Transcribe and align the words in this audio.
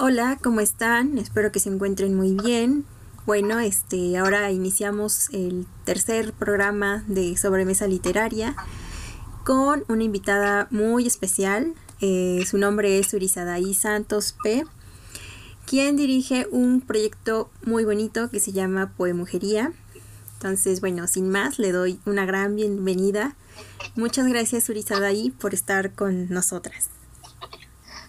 Hola, 0.00 0.38
¿cómo 0.40 0.60
están? 0.60 1.18
Espero 1.18 1.50
que 1.50 1.58
se 1.58 1.70
encuentren 1.70 2.14
muy 2.14 2.32
bien. 2.32 2.84
Bueno, 3.26 3.58
este, 3.58 4.16
ahora 4.16 4.52
iniciamos 4.52 5.28
el 5.32 5.66
tercer 5.84 6.32
programa 6.34 7.02
de 7.08 7.36
Sobremesa 7.36 7.88
Literaria 7.88 8.54
con 9.44 9.84
una 9.88 10.04
invitada 10.04 10.68
muy 10.70 11.08
especial. 11.08 11.74
Eh, 12.00 12.44
su 12.48 12.58
nombre 12.58 13.00
es 13.00 13.12
Urizadaí 13.12 13.74
Santos 13.74 14.36
P., 14.40 14.64
quien 15.66 15.96
dirige 15.96 16.46
un 16.52 16.80
proyecto 16.80 17.50
muy 17.64 17.84
bonito 17.84 18.30
que 18.30 18.38
se 18.38 18.52
llama 18.52 18.92
Poemujería. 18.96 19.72
Entonces, 20.34 20.80
bueno, 20.80 21.08
sin 21.08 21.28
más, 21.28 21.58
le 21.58 21.72
doy 21.72 21.98
una 22.06 22.24
gran 22.24 22.54
bienvenida. 22.54 23.34
Muchas 23.96 24.28
gracias, 24.28 24.68
Urizadaí, 24.68 25.32
por 25.32 25.54
estar 25.54 25.92
con 25.96 26.28
nosotras. 26.30 26.88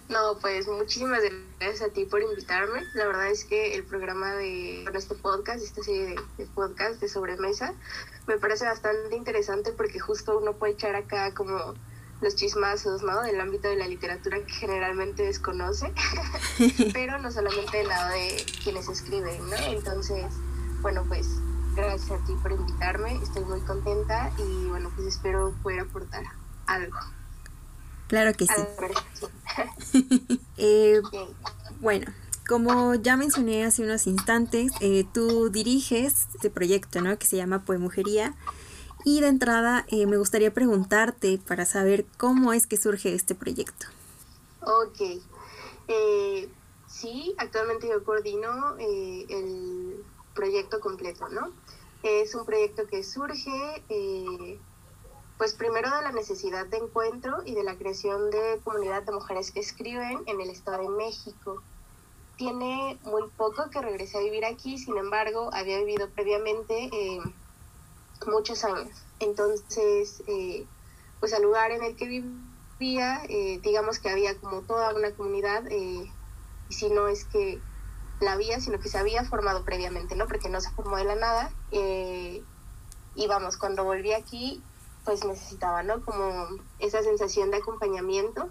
No, 0.08 0.38
pues 0.40 0.68
muchísimas 0.68 1.22
gracias 1.22 1.49
a 1.62 1.90
ti 1.94 2.06
por 2.06 2.22
invitarme. 2.22 2.84
La 2.94 3.06
verdad 3.06 3.28
es 3.28 3.44
que 3.44 3.76
el 3.76 3.84
programa 3.84 4.34
de 4.34 4.86
este 4.94 5.16
podcast, 5.16 5.62
esta 5.64 5.84
serie 5.84 6.16
de, 6.38 6.46
podcast 6.48 7.02
de 7.02 7.10
sobremesa, 7.10 7.74
me 8.28 8.38
parece 8.38 8.66
bastante 8.66 9.16
interesante 9.16 9.72
porque 9.74 10.00
justo 10.00 10.38
uno 10.38 10.54
puede 10.54 10.74
echar 10.74 10.96
acá 10.96 11.34
como 11.34 11.76
los 12.22 12.36
chismazos, 12.36 13.04
¿no? 13.04 13.22
Del 13.22 13.40
ámbito 13.40 13.68
de 13.68 13.76
la 13.76 13.88
literatura 13.88 14.40
que 14.40 14.54
generalmente 14.54 15.24
desconoce, 15.24 15.94
pero 16.94 17.18
no 17.20 17.32
solamente 17.32 17.78
del 17.78 17.88
lado 17.88 18.14
de 18.14 18.46
quienes 18.64 18.88
escriben, 18.88 19.50
¿no? 19.50 19.56
Entonces, 19.58 20.26
bueno, 20.82 21.04
pues 21.08 21.28
gracias 21.76 22.12
a 22.12 22.26
ti 22.26 22.34
por 22.42 22.52
invitarme, 22.52 23.22
estoy 23.22 23.44
muy 23.44 23.62
contenta 23.62 24.32
y 24.38 24.68
bueno, 24.68 24.92
pues 24.96 25.08
espero 25.08 25.54
poder 25.62 25.82
aportar 25.82 26.24
algo. 26.68 26.98
Claro 28.10 28.34
que 28.34 28.48
sí. 28.48 28.54
Eh, 30.62 31.02
bueno, 31.80 32.12
como 32.48 32.94
ya 32.96 33.16
mencioné 33.16 33.64
hace 33.64 33.82
unos 33.84 34.08
instantes, 34.08 34.74
eh, 34.82 35.06
tú 35.14 35.50
diriges 35.50 36.28
este 36.34 36.50
proyecto, 36.50 37.02
¿no? 37.02 37.18
Que 37.18 37.26
se 37.26 37.38
llama 37.38 37.64
Poemujería. 37.64 38.36
Y 39.06 39.22
de 39.22 39.28
entrada 39.28 39.86
eh, 39.88 40.06
me 40.06 40.18
gustaría 40.18 40.54
preguntarte 40.54 41.40
para 41.48 41.66
saber 41.66 42.06
cómo 42.18 42.52
es 42.52 42.68
que 42.68 42.76
surge 42.76 43.16
este 43.16 43.36
proyecto. 43.36 43.86
Ok. 44.62 45.22
sí, 46.88 47.34
actualmente 47.38 47.88
yo 47.88 48.04
coordino 48.04 48.76
el 48.78 50.04
proyecto 50.36 50.82
completo, 50.82 51.30
¿no? 51.30 51.52
Es 52.04 52.36
un 52.36 52.46
proyecto 52.46 52.86
que 52.88 53.04
surge 53.04 53.84
pues 55.40 55.54
primero 55.54 55.90
de 55.96 56.02
la 56.02 56.12
necesidad 56.12 56.66
de 56.66 56.78
encuentro 56.78 57.38
y 57.46 57.56
de 57.56 57.64
la 57.64 57.78
creación 57.78 58.30
de 58.30 58.60
comunidad 58.62 59.04
de 59.04 59.14
mujeres 59.14 59.52
que 59.52 59.62
escriben 59.62 60.20
en 60.26 60.42
el 60.42 60.50
Estado 60.50 60.84
de 60.84 60.90
México. 60.90 61.64
Tiene 62.36 63.00
muy 63.04 63.24
poco 63.38 63.70
que 63.70 63.82
regresé 63.82 64.18
a 64.18 64.22
vivir 64.22 64.44
aquí, 64.44 64.78
sin 64.78 64.98
embargo, 64.98 65.50
había 65.54 65.78
vivido 65.78 66.10
previamente 66.10 66.90
eh, 66.92 67.22
muchos 68.28 68.66
años. 68.66 68.90
Entonces, 69.22 70.22
eh, 70.28 70.66
pues 71.22 71.34
al 71.34 71.44
lugar 71.44 71.72
en 71.72 71.86
el 71.86 71.96
que 71.96 72.06
vivía, 72.78 73.22
eh, 73.30 73.62
digamos 73.64 74.00
que 74.00 74.10
había 74.10 74.38
como 74.42 74.60
toda 74.64 74.94
una 74.94 75.12
comunidad, 75.12 75.64
y 75.72 76.12
si 76.74 76.90
no 76.90 77.08
es 77.08 77.24
que 77.24 77.62
la 78.20 78.34
había, 78.34 78.60
sino 78.60 78.82
que 78.82 78.90
se 78.90 78.98
había 78.98 79.24
formado 79.24 79.64
previamente, 79.64 80.18
¿no? 80.18 80.28
Porque 80.28 80.50
no 80.50 80.60
se 80.60 80.70
formó 80.72 80.98
de 80.98 81.06
la 81.06 81.16
nada. 81.16 81.52
y 83.16 83.28
vamos, 83.28 83.58
cuando 83.58 83.84
volví 83.84 84.14
aquí, 84.14 84.62
pues 85.06 85.26
necesitaba, 85.26 85.84
¿no? 85.84 86.04
Como 86.04 86.48
esa 86.80 87.04
sensación 87.04 87.52
de 87.52 87.58
acompañamiento. 87.58 88.50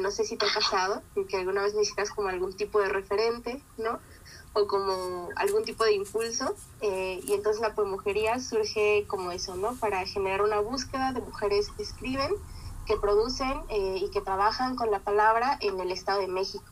no 0.00 0.10
sé 0.10 0.24
si 0.24 0.36
te 0.36 0.46
ha 0.46 0.54
pasado, 0.54 1.02
que 1.28 1.36
alguna 1.36 1.62
vez 1.62 1.74
necesitas 1.74 2.10
como 2.10 2.28
algún 2.28 2.54
tipo 2.54 2.80
de 2.80 2.88
referente, 2.88 3.62
¿no? 3.76 3.98
O 4.52 4.66
como 4.66 5.28
algún 5.36 5.64
tipo 5.64 5.84
de 5.84 5.94
impulso. 5.94 6.54
Eh, 6.80 7.20
y 7.24 7.32
entonces 7.32 7.60
la 7.60 7.74
poemujería 7.74 8.38
surge 8.38 9.04
como 9.08 9.32
eso, 9.32 9.56
¿no? 9.56 9.74
Para 9.76 10.04
generar 10.06 10.42
una 10.42 10.60
búsqueda 10.60 11.12
de 11.12 11.20
mujeres 11.20 11.68
que 11.70 11.82
escriben, 11.82 12.32
que 12.86 12.96
producen 12.96 13.62
eh, 13.68 13.98
y 14.00 14.10
que 14.10 14.20
trabajan 14.20 14.76
con 14.76 14.90
la 14.90 15.00
palabra 15.00 15.58
en 15.60 15.78
el 15.80 15.90
Estado 15.90 16.20
de 16.20 16.28
México. 16.28 16.64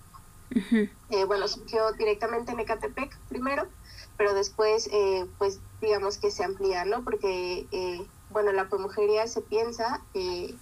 Eh, 1.10 1.24
bueno, 1.24 1.48
surgió 1.48 1.92
directamente 1.92 2.52
en 2.52 2.60
Ecatepec 2.60 3.18
primero, 3.28 3.66
pero 4.16 4.32
después, 4.32 4.88
pues 5.38 5.58
digamos 5.80 6.18
que 6.18 6.30
se 6.30 6.44
amplía, 6.44 6.84
¿no? 6.84 7.02
Porque 7.02 7.66
bueno, 8.36 8.52
la 8.52 8.68
poemujería 8.68 9.26
se 9.28 9.40
piensa 9.40 10.02
eh, 10.12 10.54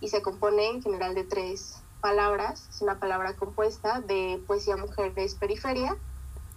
y 0.00 0.08
se 0.08 0.20
compone 0.20 0.66
en 0.68 0.82
general 0.82 1.14
de 1.14 1.22
tres 1.22 1.76
palabras, 2.00 2.66
es 2.70 2.82
una 2.82 2.98
palabra 2.98 3.36
compuesta 3.36 4.00
de 4.00 4.42
poesía 4.48 4.76
mujeres 4.76 5.36
periferia, 5.36 5.96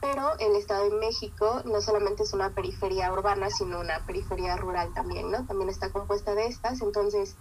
pero 0.01 0.31
el 0.39 0.55
Estado 0.55 0.89
de 0.89 0.95
México 0.95 1.61
no 1.65 1.79
solamente 1.79 2.23
es 2.23 2.33
una 2.33 2.49
periferia 2.55 3.13
urbana, 3.13 3.51
sino 3.51 3.81
una 3.81 4.03
periferia 4.07 4.57
rural 4.57 4.91
también, 4.95 5.29
¿no? 5.29 5.45
También 5.45 5.69
está 5.69 5.91
compuesta 5.91 6.33
de 6.33 6.47
estas, 6.47 6.81
entonces, 6.81 7.35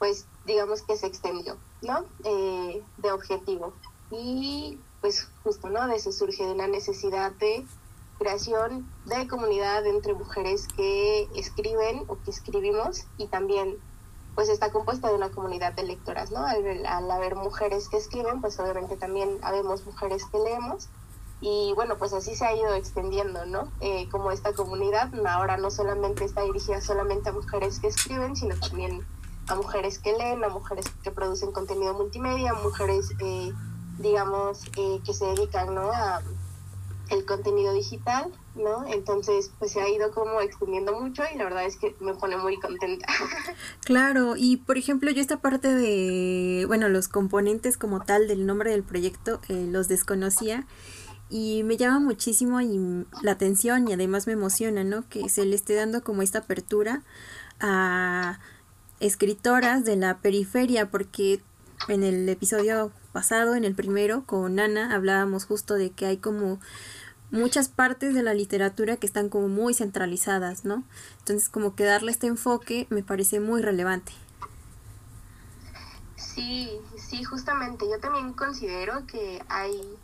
pues 0.00 0.26
digamos 0.44 0.82
que 0.82 0.96
se 0.96 1.06
extendió, 1.06 1.56
¿no? 1.80 2.04
Eh, 2.24 2.82
de 2.96 3.12
objetivo. 3.12 3.72
Y 4.10 4.80
pues 5.00 5.28
justo, 5.44 5.70
¿no? 5.70 5.86
De 5.86 5.94
eso 5.94 6.10
surge 6.10 6.44
de 6.44 6.50
una 6.50 6.66
necesidad 6.66 7.30
de 7.30 7.64
creación 8.18 8.88
de 9.06 9.26
comunidad 9.28 9.86
entre 9.86 10.14
mujeres 10.14 10.68
que 10.76 11.28
escriben 11.34 12.04
o 12.08 12.18
que 12.22 12.30
escribimos 12.30 13.04
y 13.18 13.26
también 13.26 13.76
pues 14.34 14.48
está 14.48 14.72
compuesta 14.72 15.08
de 15.08 15.14
una 15.14 15.30
comunidad 15.30 15.74
de 15.74 15.84
lectoras, 15.84 16.32
¿no? 16.32 16.44
Al, 16.44 17.10
haber 17.10 17.36
mujeres 17.36 17.88
que 17.88 17.96
escriben, 17.96 18.40
pues 18.40 18.58
obviamente 18.58 18.96
también 18.96 19.38
habemos 19.42 19.86
mujeres 19.86 20.24
que 20.26 20.38
leemos 20.38 20.88
y 21.40 21.72
bueno, 21.74 21.98
pues 21.98 22.12
así 22.12 22.34
se 22.34 22.44
ha 22.44 22.54
ido 22.54 22.74
extendiendo, 22.74 23.46
¿no? 23.46 23.70
Eh, 23.80 24.08
como 24.10 24.32
esta 24.32 24.52
comunidad 24.52 25.10
ahora 25.26 25.56
no 25.56 25.70
solamente 25.70 26.24
está 26.24 26.42
dirigida 26.42 26.80
solamente 26.80 27.28
a 27.28 27.32
mujeres 27.32 27.78
que 27.78 27.88
escriben, 27.88 28.34
sino 28.34 28.56
también 28.58 29.06
a 29.48 29.54
mujeres 29.54 29.98
que 29.98 30.12
leen, 30.12 30.42
a 30.42 30.48
mujeres 30.48 30.86
que 31.02 31.10
producen 31.10 31.52
contenido 31.52 31.94
multimedia, 31.94 32.54
mujeres, 32.54 33.10
eh, 33.20 33.52
digamos, 33.98 34.62
eh, 34.76 35.00
que 35.04 35.12
se 35.12 35.26
dedican, 35.26 35.74
¿no? 35.74 35.92
A, 35.92 36.22
el 37.14 37.24
contenido 37.24 37.72
digital, 37.72 38.30
¿no? 38.54 38.86
Entonces, 38.86 39.50
pues 39.58 39.72
se 39.72 39.80
ha 39.80 39.88
ido 39.88 40.10
como 40.12 40.40
extendiendo 40.40 40.98
mucho 40.98 41.22
y 41.32 41.38
la 41.38 41.44
verdad 41.44 41.64
es 41.64 41.76
que 41.76 41.94
me 42.00 42.14
pone 42.14 42.36
muy 42.36 42.58
contenta. 42.58 43.06
Claro, 43.84 44.34
y 44.36 44.56
por 44.56 44.78
ejemplo, 44.78 45.10
yo 45.10 45.20
esta 45.20 45.40
parte 45.40 45.68
de, 45.74 46.64
bueno, 46.66 46.88
los 46.88 47.08
componentes 47.08 47.76
como 47.76 48.00
tal 48.00 48.28
del 48.28 48.46
nombre 48.46 48.70
del 48.70 48.82
proyecto 48.82 49.40
eh, 49.48 49.66
los 49.70 49.88
desconocía 49.88 50.66
y 51.28 51.62
me 51.64 51.76
llama 51.76 52.00
muchísimo 52.00 52.60
la 53.22 53.32
atención 53.32 53.88
y 53.88 53.92
además 53.92 54.26
me 54.26 54.32
emociona, 54.32 54.84
¿no? 54.84 55.08
Que 55.08 55.28
se 55.28 55.44
le 55.44 55.54
esté 55.54 55.74
dando 55.74 56.02
como 56.02 56.22
esta 56.22 56.40
apertura 56.40 57.02
a 57.60 58.38
escritoras 59.00 59.84
de 59.84 59.96
la 59.96 60.18
periferia 60.18 60.90
porque 60.90 61.42
en 61.88 62.02
el 62.02 62.28
episodio 62.28 62.92
pasado, 63.12 63.54
en 63.54 63.64
el 63.64 63.74
primero, 63.74 64.24
con 64.26 64.58
Ana, 64.58 64.94
hablábamos 64.94 65.44
justo 65.44 65.74
de 65.74 65.90
que 65.90 66.06
hay 66.06 66.16
como 66.16 66.58
muchas 67.34 67.68
partes 67.68 68.14
de 68.14 68.22
la 68.22 68.32
literatura 68.32 68.96
que 68.96 69.06
están 69.06 69.28
como 69.28 69.48
muy 69.48 69.74
centralizadas, 69.74 70.64
¿no? 70.64 70.84
Entonces, 71.18 71.48
como 71.48 71.74
que 71.74 71.84
darle 71.84 72.12
este 72.12 72.26
enfoque 72.26 72.86
me 72.90 73.02
parece 73.02 73.40
muy 73.40 73.60
relevante. 73.60 74.12
Sí, 76.16 76.70
sí, 76.96 77.24
justamente. 77.24 77.86
Yo 77.88 78.00
también 78.00 78.32
considero 78.32 79.06
que 79.06 79.44
hay, 79.48 79.96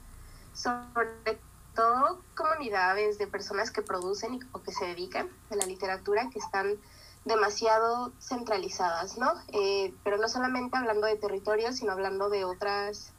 sobre 0.53 1.39
todo, 1.75 2.21
comunidades 2.35 3.19
de 3.19 3.27
personas 3.27 3.71
que 3.71 3.83
producen 3.83 4.41
o 4.53 4.63
que 4.63 4.73
se 4.73 4.87
dedican 4.87 5.29
a 5.51 5.57
la 5.57 5.67
literatura 5.67 6.29
que 6.31 6.39
están 6.39 6.77
demasiado 7.25 8.13
centralizadas, 8.21 9.19
¿no? 9.19 9.33
Eh, 9.53 9.95
pero 10.05 10.17
no 10.19 10.29
solamente 10.29 10.77
hablando 10.77 11.07
de 11.07 11.17
territorios, 11.17 11.77
sino 11.77 11.93
hablando 11.93 12.31
de 12.31 12.45
otras, 12.45 13.13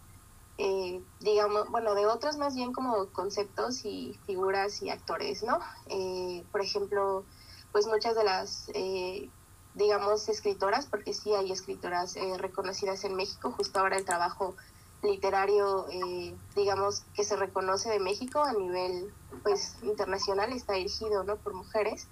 eh, 0.63 1.01
digamos, 1.19 1.69
bueno, 1.69 1.95
de 1.95 2.05
otros 2.05 2.37
más 2.37 2.55
bien 2.55 2.71
como 2.71 3.07
conceptos 3.07 3.83
y 3.83 4.19
figuras 4.27 4.81
y 4.83 4.91
actores, 4.91 5.41
¿no? 5.41 5.59
Eh, 5.87 6.43
por 6.51 6.61
ejemplo, 6.61 7.23
pues 7.71 7.87
muchas 7.87 8.15
de 8.15 8.23
las, 8.23 8.69
digamos, 9.73 10.27
escritoras, 10.29 10.85
porque 10.85 11.13
sí 11.13 11.33
hay 11.33 11.51
escritoras 11.51 12.15
reconocidas 12.37 13.05
en 13.05 13.15
México, 13.15 13.53
justo 13.55 13.79
ahora 13.79 13.97
el 13.97 14.03
trabajo 14.03 14.55
literario, 15.01 15.85
digamos, 16.53 17.03
que 17.15 17.23
se 17.23 17.37
reconoce 17.37 17.89
de 17.89 17.99
México 17.99 18.43
a 18.43 18.51
nivel, 18.51 19.13
pues, 19.43 19.77
internacional, 19.83 20.51
está 20.51 20.73
dirigido, 20.73 21.23
¿no? 21.23 21.37
Por 21.37 21.53
mujeres 21.53 22.07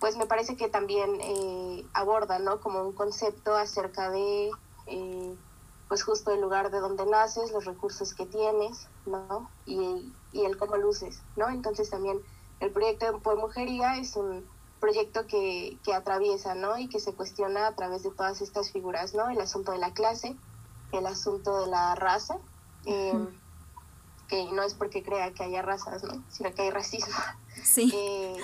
pues 0.00 0.16
me 0.16 0.26
parece 0.26 0.56
que 0.56 0.68
también 0.68 1.20
eh, 1.20 1.84
aborda, 1.92 2.38
¿no? 2.38 2.60
Como 2.60 2.82
un 2.82 2.92
concepto 2.92 3.54
acerca 3.54 4.10
de, 4.10 4.50
eh, 4.86 5.36
pues 5.90 6.04
justo 6.04 6.30
el 6.30 6.40
lugar 6.40 6.70
de 6.70 6.78
donde 6.78 7.04
naces, 7.04 7.50
los 7.50 7.64
recursos 7.64 8.14
que 8.14 8.24
tienes, 8.24 8.86
¿no? 9.06 9.50
Y, 9.66 10.14
y 10.32 10.44
el 10.44 10.56
cómo 10.56 10.76
luces, 10.76 11.20
¿no? 11.34 11.48
Entonces 11.48 11.90
también 11.90 12.20
el 12.60 12.70
proyecto 12.70 13.06
de 13.06 13.34
Mujería 13.34 13.96
es 13.98 14.14
un 14.14 14.46
proyecto 14.78 15.26
que, 15.26 15.78
que 15.82 15.92
atraviesa, 15.92 16.54
¿no? 16.54 16.78
Y 16.78 16.88
que 16.88 17.00
se 17.00 17.12
cuestiona 17.12 17.66
a 17.66 17.74
través 17.74 18.04
de 18.04 18.12
todas 18.12 18.40
estas 18.40 18.70
figuras, 18.70 19.14
¿no? 19.14 19.30
El 19.30 19.40
asunto 19.40 19.72
de 19.72 19.78
la 19.78 19.92
clase, 19.92 20.36
el 20.92 21.06
asunto 21.06 21.60
de 21.64 21.66
la 21.66 21.96
raza, 21.96 22.38
Eh, 22.86 23.26
que 24.28 24.44
no 24.52 24.62
es 24.62 24.74
porque 24.74 25.02
crea 25.02 25.32
que 25.32 25.42
haya 25.42 25.60
razas, 25.60 26.04
¿no? 26.04 26.22
Sino 26.30 26.54
que 26.54 26.62
hay 26.62 26.70
racismo. 26.70 27.16
Sí. 27.64 27.92
Eh, 27.96 28.36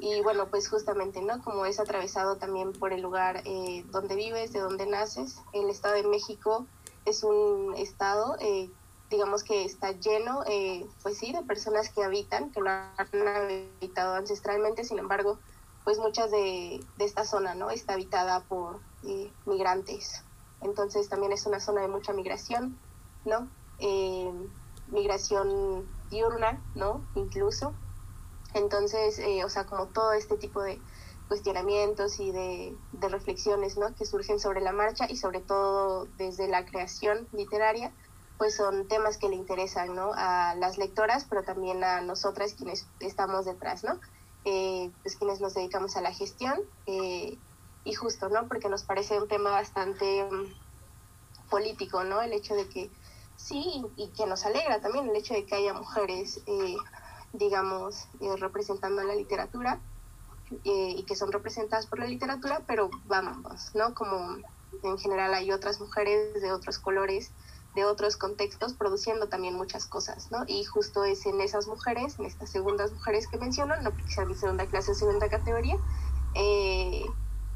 y 0.00 0.20
bueno, 0.22 0.46
pues 0.46 0.68
justamente, 0.68 1.22
¿no? 1.22 1.42
Como 1.42 1.64
es 1.64 1.80
atravesado 1.80 2.36
también 2.36 2.72
por 2.72 2.92
el 2.92 3.02
lugar 3.02 3.42
eh, 3.44 3.84
donde 3.90 4.14
vives, 4.14 4.52
de 4.52 4.60
donde 4.60 4.86
naces. 4.86 5.40
El 5.52 5.68
Estado 5.70 5.94
de 5.94 6.04
México 6.04 6.66
es 7.04 7.22
un 7.22 7.74
estado, 7.76 8.36
eh, 8.40 8.70
digamos 9.10 9.42
que 9.42 9.64
está 9.64 9.92
lleno, 9.92 10.42
eh, 10.46 10.86
pues 11.02 11.18
sí, 11.18 11.32
de 11.32 11.42
personas 11.42 11.88
que 11.90 12.04
habitan, 12.04 12.50
que 12.50 12.60
lo 12.60 12.70
han 12.70 13.28
habitado 13.28 14.14
ancestralmente, 14.14 14.84
sin 14.84 14.98
embargo, 14.98 15.38
pues 15.84 15.98
muchas 15.98 16.30
de, 16.30 16.84
de 16.96 17.04
esta 17.04 17.24
zona, 17.24 17.54
¿no? 17.54 17.70
Está 17.70 17.94
habitada 17.94 18.40
por 18.40 18.80
migrantes. 19.46 20.22
Entonces 20.60 21.08
también 21.08 21.32
es 21.32 21.46
una 21.46 21.60
zona 21.60 21.80
de 21.80 21.88
mucha 21.88 22.12
migración, 22.12 22.78
¿no? 23.24 23.48
migración 24.90 25.86
diurna, 26.10 26.60
¿no? 26.74 27.00
Incluso. 27.14 27.72
Entonces, 28.54 29.18
eh, 29.18 29.44
o 29.44 29.48
sea, 29.48 29.66
como 29.66 29.86
todo 29.86 30.12
este 30.12 30.36
tipo 30.36 30.62
de 30.62 30.80
cuestionamientos 31.28 32.18
y 32.18 32.32
de, 32.32 32.74
reflexiones, 33.00 33.76
¿no? 33.76 33.94
Que 33.94 34.04
surgen 34.04 34.40
sobre 34.40 34.60
la 34.60 34.72
marcha 34.72 35.06
y 35.08 35.16
sobre 35.16 35.40
todo 35.40 36.06
desde 36.16 36.48
la 36.48 36.64
creación 36.64 37.28
literaria, 37.32 37.92
pues 38.38 38.56
son 38.56 38.88
temas 38.88 39.18
que 39.18 39.28
le 39.28 39.36
interesan, 39.36 39.94
¿no? 39.94 40.10
A 40.14 40.54
las 40.56 40.78
lectoras, 40.78 41.26
pero 41.28 41.42
también 41.42 41.84
a 41.84 42.00
nosotras 42.00 42.54
quienes 42.54 42.86
estamos 43.00 43.44
detrás, 43.44 43.84
¿no? 43.84 44.00
Eh, 44.44 44.90
pues 45.02 45.16
quienes 45.16 45.40
nos 45.40 45.54
dedicamos 45.54 45.96
a 45.96 46.00
la 46.00 46.12
gestión 46.12 46.60
eh, 46.86 47.36
y 47.84 47.94
justo, 47.94 48.28
¿no? 48.28 48.48
Porque 48.48 48.68
nos 48.68 48.84
parece 48.84 49.20
un 49.20 49.28
tema 49.28 49.50
bastante 49.50 50.24
mm, 50.24 51.48
político, 51.50 52.04
¿no? 52.04 52.22
El 52.22 52.32
hecho 52.32 52.54
de 52.54 52.68
que 52.68 52.90
sí, 53.36 53.84
y 53.96 54.08
que 54.08 54.26
nos 54.26 54.44
alegra 54.44 54.80
también 54.80 55.08
el 55.08 55.16
hecho 55.16 55.34
de 55.34 55.46
que 55.46 55.54
haya 55.54 55.72
mujeres, 55.72 56.40
eh, 56.46 56.76
digamos, 57.32 58.08
eh, 58.20 58.36
representando 58.36 59.02
la 59.02 59.14
literatura 59.14 59.80
eh, 60.64 60.94
y 60.96 61.02
que 61.04 61.16
son 61.16 61.32
representadas 61.32 61.86
por 61.86 61.98
la 61.98 62.06
literatura, 62.06 62.62
pero 62.66 62.90
vamos, 63.06 63.70
¿no? 63.74 63.94
Como 63.94 64.36
en 64.82 64.98
general 64.98 65.34
hay 65.34 65.50
otras 65.52 65.80
mujeres 65.80 66.40
de 66.40 66.52
otros 66.52 66.78
colores, 66.78 67.30
de 67.74 67.84
otros 67.84 68.16
contextos, 68.16 68.72
produciendo 68.74 69.28
también 69.28 69.54
muchas 69.54 69.86
cosas, 69.86 70.30
¿no? 70.30 70.44
Y 70.46 70.64
justo 70.64 71.04
es 71.04 71.26
en 71.26 71.40
esas 71.40 71.66
mujeres, 71.66 72.18
en 72.18 72.26
estas 72.26 72.50
segundas 72.50 72.92
mujeres 72.92 73.28
que 73.28 73.38
menciono, 73.38 73.76
no 73.82 73.90
porque 73.90 74.10
sean 74.10 74.28
de 74.28 74.34
segunda 74.34 74.66
clase 74.66 74.92
o 74.92 74.94
segunda 74.94 75.28
categoría, 75.28 75.76
eh, 76.34 77.04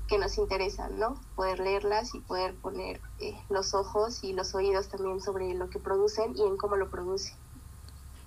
que 0.08 0.18
nos 0.18 0.36
interesan, 0.38 0.98
¿no? 0.98 1.20
Poder 1.36 1.60
leerlas 1.60 2.14
y 2.14 2.20
poder 2.20 2.54
poner 2.54 3.00
eh, 3.20 3.34
los 3.48 3.74
ojos 3.74 4.22
y 4.22 4.32
los 4.32 4.54
oídos 4.54 4.88
también 4.88 5.20
sobre 5.20 5.54
lo 5.54 5.70
que 5.70 5.78
producen 5.78 6.36
y 6.36 6.42
en 6.42 6.56
cómo 6.56 6.76
lo 6.76 6.90
producen. 6.90 7.34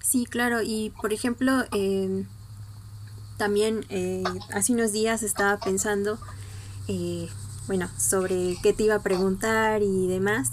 Sí, 0.01 0.25
claro, 0.25 0.61
y 0.63 0.91
por 1.01 1.13
ejemplo, 1.13 1.63
eh, 1.71 2.25
también 3.37 3.85
eh, 3.89 4.23
hace 4.53 4.73
unos 4.73 4.91
días 4.91 5.23
estaba 5.23 5.57
pensando, 5.57 6.19
bueno, 7.67 7.89
sobre 7.97 8.57
qué 8.61 8.73
te 8.73 8.83
iba 8.83 8.95
a 8.95 9.03
preguntar 9.03 9.81
y 9.81 10.07
demás, 10.07 10.51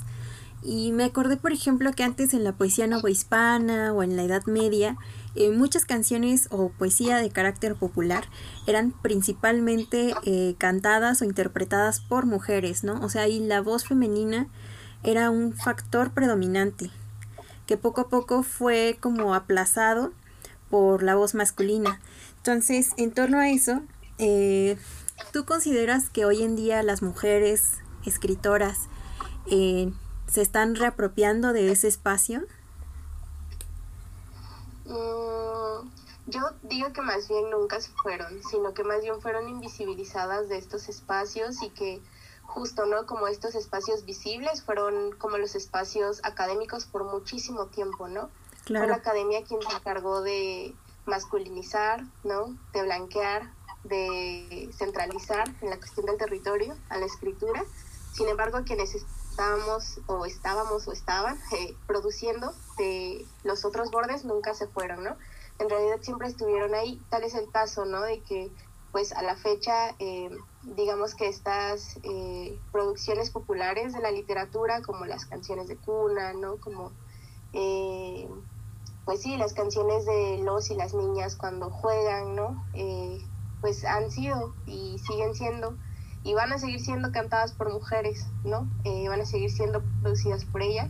y 0.64 0.92
me 0.92 1.04
acordé, 1.04 1.36
por 1.36 1.52
ejemplo, 1.52 1.92
que 1.92 2.04
antes 2.04 2.34
en 2.34 2.44
la 2.44 2.52
poesía 2.52 2.86
novohispana 2.86 3.92
o 3.92 4.04
en 4.04 4.16
la 4.16 4.22
Edad 4.22 4.44
Media, 4.46 4.96
eh, 5.34 5.50
muchas 5.50 5.84
canciones 5.84 6.46
o 6.50 6.68
poesía 6.68 7.16
de 7.16 7.30
carácter 7.30 7.74
popular 7.74 8.24
eran 8.68 8.92
principalmente 9.02 10.14
eh, 10.24 10.54
cantadas 10.58 11.20
o 11.20 11.24
interpretadas 11.24 12.00
por 12.00 12.26
mujeres, 12.26 12.84
¿no? 12.84 13.00
O 13.00 13.08
sea, 13.08 13.22
ahí 13.22 13.40
la 13.40 13.60
voz 13.60 13.86
femenina 13.86 14.46
era 15.02 15.30
un 15.30 15.52
factor 15.52 16.12
predominante, 16.12 16.90
que 17.66 17.76
poco 17.76 18.02
a 18.02 18.08
poco 18.08 18.44
fue 18.44 18.98
como 19.00 19.34
aplazado 19.34 20.12
por 20.70 21.02
la 21.02 21.16
voz 21.16 21.34
masculina. 21.34 22.00
Entonces, 22.44 22.90
en 22.96 23.12
torno 23.12 23.38
a 23.38 23.50
eso, 23.50 23.82
eh, 24.18 24.76
¿tú 25.32 25.44
consideras 25.44 26.10
que 26.10 26.24
hoy 26.24 26.42
en 26.42 26.56
día 26.56 26.82
las 26.82 27.00
mujeres 27.00 27.78
escritoras 28.04 28.88
se 29.46 30.42
están 30.42 30.74
reapropiando 30.74 31.52
de 31.52 31.70
ese 31.70 31.86
espacio? 31.86 32.40
Mm, 34.86 35.88
yo 36.26 36.40
digo 36.64 36.92
que 36.92 37.00
más 37.00 37.28
bien 37.28 37.48
nunca 37.48 37.80
se 37.80 37.92
fueron, 37.92 38.42
sino 38.42 38.74
que 38.74 38.82
más 38.82 39.02
bien 39.02 39.20
fueron 39.20 39.48
invisibilizadas 39.48 40.48
de 40.48 40.58
estos 40.58 40.88
espacios 40.88 41.62
y 41.62 41.68
que 41.70 42.00
justo, 42.42 42.86
¿no? 42.86 43.06
Como 43.06 43.28
estos 43.28 43.54
espacios 43.54 44.04
visibles 44.04 44.64
fueron 44.64 45.12
como 45.12 45.38
los 45.38 45.54
espacios 45.54 46.18
académicos 46.24 46.86
por 46.86 47.04
muchísimo 47.04 47.66
tiempo, 47.66 48.08
¿no? 48.08 48.30
Fue 48.66 48.88
la 48.88 48.96
academia 48.96 49.44
quien 49.44 49.62
se 49.62 49.76
encargó 49.76 50.22
de 50.22 50.74
masculinizar, 51.06 52.04
¿no? 52.24 52.56
De 52.72 52.82
blanquear, 52.82 53.50
de 53.84 54.70
centralizar 54.76 55.48
en 55.60 55.70
la 55.70 55.76
cuestión 55.76 56.06
del 56.06 56.16
territorio 56.16 56.76
a 56.88 56.98
la 56.98 57.06
escritura. 57.06 57.64
Sin 58.12 58.28
embargo, 58.28 58.60
quienes 58.64 58.94
estábamos 58.94 60.00
o 60.06 60.26
estábamos 60.26 60.86
o 60.86 60.92
estaban 60.92 61.38
eh, 61.58 61.74
produciendo 61.86 62.52
de 62.78 63.26
los 63.44 63.64
otros 63.64 63.90
bordes 63.90 64.24
nunca 64.24 64.54
se 64.54 64.68
fueron, 64.68 65.04
¿no? 65.04 65.16
En 65.58 65.68
realidad 65.68 65.98
siempre 66.02 66.28
estuvieron 66.28 66.74
ahí, 66.74 67.00
tal 67.08 67.24
es 67.24 67.34
el 67.34 67.50
caso, 67.50 67.84
¿no? 67.84 68.02
De 68.02 68.20
que 68.20 68.50
pues 68.92 69.12
a 69.12 69.22
la 69.22 69.36
fecha, 69.36 69.94
eh, 69.98 70.28
digamos 70.62 71.14
que 71.14 71.26
estas 71.26 71.98
eh, 72.02 72.58
producciones 72.72 73.30
populares 73.30 73.94
de 73.94 74.00
la 74.00 74.10
literatura, 74.10 74.82
como 74.82 75.06
las 75.06 75.24
canciones 75.24 75.66
de 75.66 75.76
cuna, 75.76 76.34
¿no? 76.34 76.58
Como, 76.58 76.92
pues 79.04 79.22
sí, 79.22 79.36
las 79.36 79.52
canciones 79.52 80.06
de 80.06 80.40
los 80.44 80.70
y 80.70 80.74
las 80.74 80.94
niñas 80.94 81.36
cuando 81.36 81.70
juegan, 81.70 82.36
¿no? 82.36 82.64
pues 83.60 83.84
han 83.84 84.10
sido 84.10 84.54
y 84.66 84.98
siguen 84.98 85.34
siendo 85.34 85.76
y 86.24 86.34
van 86.34 86.52
a 86.52 86.58
seguir 86.58 86.80
siendo 86.80 87.10
cantadas 87.10 87.52
por 87.52 87.72
mujeres, 87.72 88.26
¿no? 88.44 88.68
Eh, 88.84 89.08
van 89.08 89.20
a 89.20 89.24
seguir 89.24 89.50
siendo 89.50 89.82
producidas 90.02 90.44
por 90.44 90.62
ella. 90.62 90.88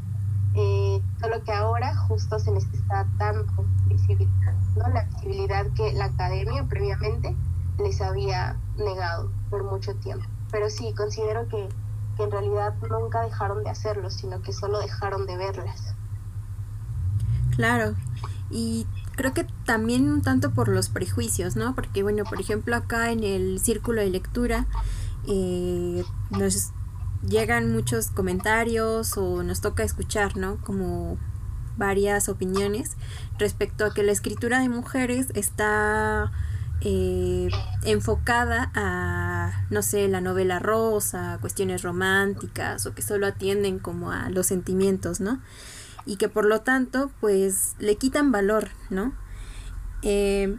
Eh, 0.54 1.00
solo 1.20 1.42
que 1.44 1.52
ahora 1.52 1.96
justo 1.96 2.38
se 2.38 2.52
les 2.52 2.64
está 2.66 3.06
dando 3.16 3.46
visibilidad, 3.86 4.54
¿no? 4.76 4.88
La 4.88 5.04
visibilidad 5.04 5.66
que 5.74 5.92
la 5.94 6.06
academia 6.06 6.64
previamente 6.64 7.34
les 7.78 8.00
había 8.02 8.58
negado 8.76 9.30
por 9.48 9.64
mucho 9.64 9.94
tiempo. 9.96 10.26
Pero 10.50 10.68
sí, 10.68 10.92
considero 10.94 11.48
que, 11.48 11.68
que 12.16 12.22
en 12.24 12.30
realidad 12.30 12.74
nunca 12.90 13.22
dejaron 13.22 13.64
de 13.64 13.70
hacerlo, 13.70 14.10
sino 14.10 14.42
que 14.42 14.52
solo 14.52 14.80
dejaron 14.80 15.24
de 15.26 15.38
verlas. 15.38 15.94
Claro, 17.56 17.94
y 18.52 18.86
creo 19.16 19.32
que 19.32 19.46
también 19.64 20.10
un 20.10 20.22
tanto 20.22 20.52
por 20.52 20.68
los 20.68 20.88
prejuicios, 20.88 21.56
¿no? 21.56 21.74
Porque 21.74 22.02
bueno, 22.02 22.24
por 22.24 22.40
ejemplo 22.40 22.76
acá 22.76 23.10
en 23.10 23.24
el 23.24 23.58
círculo 23.60 24.00
de 24.02 24.10
lectura 24.10 24.66
eh, 25.26 26.04
nos 26.30 26.70
llegan 27.26 27.72
muchos 27.72 28.10
comentarios 28.10 29.16
o 29.16 29.42
nos 29.42 29.60
toca 29.60 29.82
escuchar, 29.82 30.36
¿no? 30.36 30.58
Como 30.58 31.18
varias 31.76 32.28
opiniones 32.28 32.96
respecto 33.38 33.84
a 33.84 33.94
que 33.94 34.02
la 34.02 34.12
escritura 34.12 34.60
de 34.60 34.68
mujeres 34.68 35.28
está 35.34 36.30
eh, 36.82 37.48
enfocada 37.84 38.70
a, 38.74 39.66
no 39.70 39.82
sé, 39.82 40.08
la 40.08 40.20
novela 40.20 40.58
rosa, 40.58 41.38
cuestiones 41.40 41.82
románticas 41.82 42.84
o 42.86 42.94
que 42.94 43.02
solo 43.02 43.26
atienden 43.26 43.78
como 43.78 44.10
a 44.10 44.28
los 44.30 44.48
sentimientos, 44.48 45.20
¿no? 45.20 45.40
Y 46.04 46.16
que 46.16 46.28
por 46.28 46.44
lo 46.44 46.62
tanto, 46.62 47.10
pues 47.20 47.74
le 47.78 47.96
quitan 47.96 48.32
valor, 48.32 48.70
¿no? 48.90 49.12
Eh, 50.02 50.56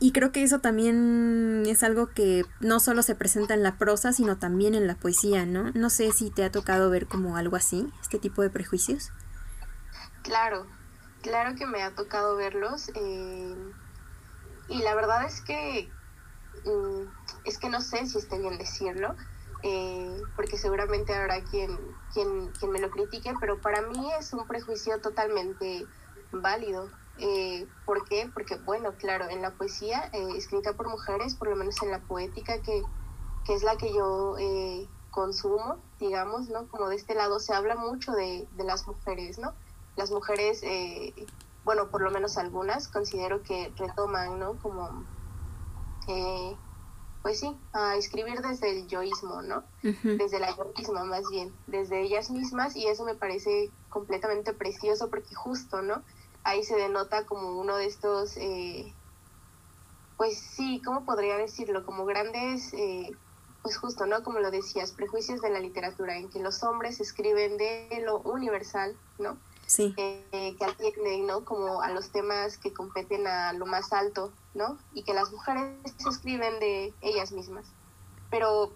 y 0.00 0.12
creo 0.12 0.32
que 0.32 0.42
eso 0.42 0.58
también 0.58 1.62
es 1.66 1.82
algo 1.82 2.08
que 2.08 2.44
no 2.60 2.80
solo 2.80 3.02
se 3.02 3.14
presenta 3.14 3.54
en 3.54 3.62
la 3.62 3.78
prosa, 3.78 4.12
sino 4.12 4.36
también 4.36 4.74
en 4.74 4.86
la 4.86 4.96
poesía, 4.96 5.46
¿no? 5.46 5.70
No 5.72 5.88
sé 5.88 6.12
si 6.12 6.30
te 6.30 6.44
ha 6.44 6.50
tocado 6.50 6.90
ver 6.90 7.06
como 7.06 7.36
algo 7.36 7.56
así, 7.56 7.90
este 8.02 8.18
tipo 8.18 8.42
de 8.42 8.50
prejuicios. 8.50 9.10
Claro, 10.22 10.66
claro 11.22 11.54
que 11.54 11.66
me 11.66 11.82
ha 11.82 11.94
tocado 11.94 12.36
verlos. 12.36 12.90
Eh, 12.94 13.72
y 14.68 14.82
la 14.82 14.94
verdad 14.94 15.24
es 15.24 15.40
que 15.40 15.90
mm, 16.64 17.08
es 17.44 17.58
que 17.58 17.70
no 17.70 17.80
sé 17.80 18.06
si 18.06 18.18
esté 18.18 18.38
bien 18.38 18.58
decirlo, 18.58 19.14
eh, 19.66 20.22
porque 20.36 20.58
seguramente 20.58 21.14
habrá 21.14 21.42
quien, 21.42 21.78
quien, 22.12 22.48
quien 22.48 22.70
me 22.70 22.78
lo 22.80 22.90
critique, 22.90 23.32
pero 23.40 23.58
para 23.62 23.80
mí 23.80 24.12
es 24.20 24.34
un 24.34 24.46
prejuicio 24.46 25.00
totalmente 25.00 25.86
válido. 26.32 26.90
Eh, 27.16 27.66
¿Por 27.86 28.04
qué? 28.04 28.30
Porque, 28.34 28.56
bueno, 28.56 28.92
claro, 28.98 29.26
en 29.30 29.40
la 29.40 29.52
poesía 29.52 30.10
eh, 30.12 30.36
escrita 30.36 30.74
por 30.74 30.90
mujeres, 30.90 31.34
por 31.34 31.48
lo 31.48 31.56
menos 31.56 31.80
en 31.82 31.90
la 31.90 32.00
poética, 32.00 32.60
que, 32.60 32.82
que 33.46 33.54
es 33.54 33.62
la 33.62 33.76
que 33.76 33.90
yo 33.90 34.36
eh, 34.38 34.86
consumo, 35.10 35.78
digamos, 35.98 36.50
¿no? 36.50 36.68
Como 36.68 36.90
de 36.90 36.96
este 36.96 37.14
lado 37.14 37.40
se 37.40 37.54
habla 37.54 37.74
mucho 37.74 38.12
de, 38.12 38.46
de 38.56 38.64
las 38.64 38.86
mujeres, 38.86 39.38
¿no? 39.38 39.54
Las 39.96 40.10
mujeres, 40.10 40.60
bueno, 41.64 41.88
por 41.88 42.02
lo 42.02 42.10
menos 42.10 42.36
algunas, 42.36 42.88
considero 42.88 43.42
que 43.42 43.72
retoman, 43.76 44.40
¿no? 44.40 44.58
Como 44.60 45.04
pues 47.24 47.40
sí, 47.40 47.56
a 47.72 47.96
escribir 47.96 48.42
desde 48.42 48.70
el 48.70 48.86
yoísmo, 48.86 49.40
¿no? 49.40 49.64
Desde 49.82 50.38
la 50.38 50.54
yoísmo 50.54 51.06
más 51.06 51.22
bien, 51.30 51.54
desde 51.66 52.02
ellas 52.02 52.28
mismas 52.28 52.76
y 52.76 52.86
eso 52.86 53.02
me 53.06 53.14
parece 53.14 53.70
completamente 53.88 54.52
precioso 54.52 55.08
porque 55.08 55.34
justo, 55.34 55.80
¿no? 55.80 56.02
Ahí 56.42 56.62
se 56.64 56.76
denota 56.76 57.24
como 57.24 57.58
uno 57.58 57.78
de 57.78 57.86
estos, 57.86 58.36
eh, 58.36 58.92
pues 60.18 60.38
sí, 60.38 60.82
¿cómo 60.84 61.06
podría 61.06 61.38
decirlo? 61.38 61.86
Como 61.86 62.04
grandes, 62.04 62.74
eh, 62.74 63.10
pues 63.62 63.78
justo, 63.78 64.04
¿no? 64.04 64.22
Como 64.22 64.40
lo 64.40 64.50
decías, 64.50 64.92
prejuicios 64.92 65.40
de 65.40 65.48
la 65.48 65.60
literatura, 65.60 66.18
en 66.18 66.28
que 66.28 66.40
los 66.40 66.62
hombres 66.62 67.00
escriben 67.00 67.56
de 67.56 68.02
lo 68.04 68.18
universal, 68.18 68.98
¿no? 69.18 69.38
Sí. 69.66 69.94
Eh, 69.96 70.54
que 70.58 70.64
atienden, 70.66 71.26
¿no? 71.26 71.46
Como 71.46 71.80
a 71.80 71.88
los 71.90 72.10
temas 72.10 72.58
que 72.58 72.74
competen 72.74 73.26
a 73.26 73.54
lo 73.54 73.64
más 73.64 73.94
alto 73.94 74.30
¿no? 74.54 74.78
Y 74.92 75.02
que 75.02 75.14
las 75.14 75.30
mujeres 75.32 75.76
escriben 76.08 76.58
de 76.60 76.94
ellas 77.00 77.32
mismas. 77.32 77.66
Pero 78.30 78.72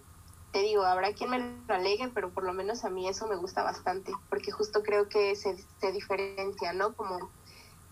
te 0.51 0.59
digo, 0.59 0.83
habrá 0.83 1.13
quien 1.13 1.29
me 1.29 1.39
lo 1.39 1.73
alegue, 1.73 2.09
pero 2.13 2.29
por 2.31 2.43
lo 2.43 2.53
menos 2.53 2.83
a 2.83 2.89
mí 2.89 3.07
eso 3.07 3.27
me 3.27 3.35
gusta 3.35 3.63
bastante, 3.63 4.11
porque 4.29 4.51
justo 4.51 4.83
creo 4.83 5.07
que 5.09 5.35
se, 5.35 5.57
se 5.79 5.91
diferencia, 5.91 6.73
¿no? 6.73 6.93
Como, 6.93 7.29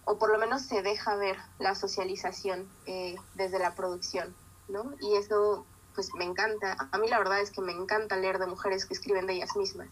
o 0.05 0.17
por 0.17 0.31
lo 0.31 0.37
menos 0.37 0.63
se 0.63 0.81
deja 0.81 1.15
ver 1.15 1.37
la 1.59 1.75
socialización 1.75 2.67
eh, 2.85 3.15
desde 3.35 3.59
la 3.59 3.75
producción, 3.75 4.35
¿no? 4.67 4.91
Y 4.99 5.15
eso, 5.15 5.65
pues 5.95 6.09
me 6.15 6.25
encanta. 6.25 6.89
A 6.91 6.97
mí 6.97 7.07
la 7.07 7.19
verdad 7.19 7.41
es 7.41 7.51
que 7.51 7.61
me 7.61 7.73
encanta 7.73 8.15
leer 8.15 8.39
de 8.39 8.47
mujeres 8.47 8.85
que 8.85 8.93
escriben 8.93 9.27
de 9.27 9.33
ellas 9.33 9.55
mismas 9.55 9.89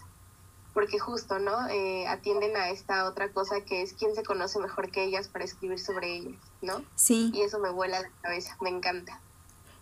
porque 0.75 1.00
justo, 1.00 1.39
¿no? 1.39 1.70
Eh, 1.70 2.05
atienden 2.05 2.58
a 2.58 2.70
esta 2.70 3.08
otra 3.08 3.32
cosa 3.32 3.62
que 3.62 3.82
es 3.82 3.94
quién 3.94 4.13
se 4.13 4.24
conoce 4.24 4.60
mejor 4.60 4.91
que 4.91 5.05
ellas 5.05 5.29
para 5.29 5.46
escribir 5.46 5.79
sobre 5.79 6.17
ellas, 6.17 6.36
¿no? 6.62 6.84
Sí. 6.96 7.32
Y 7.34 7.41
eso 7.41 7.60
me 7.60 7.72
vuela 7.72 8.01
la 8.01 8.10
cabeza, 8.22 8.58
me 8.62 8.70
encanta. 8.70 9.22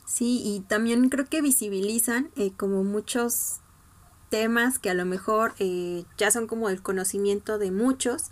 Sí, 0.05 0.43
y 0.45 0.59
también 0.59 1.09
creo 1.09 1.25
que 1.25 1.41
visibilizan 1.41 2.29
eh, 2.35 2.51
como 2.55 2.83
muchos 2.83 3.55
temas 4.29 4.77
que 4.77 4.91
a 4.91 4.93
lo 4.93 5.05
mejor 5.05 5.55
eh, 5.57 6.05
ya 6.17 6.29
son 6.29 6.45
como 6.45 6.69
el 6.69 6.83
conocimiento 6.83 7.57
de 7.57 7.71
muchos, 7.71 8.25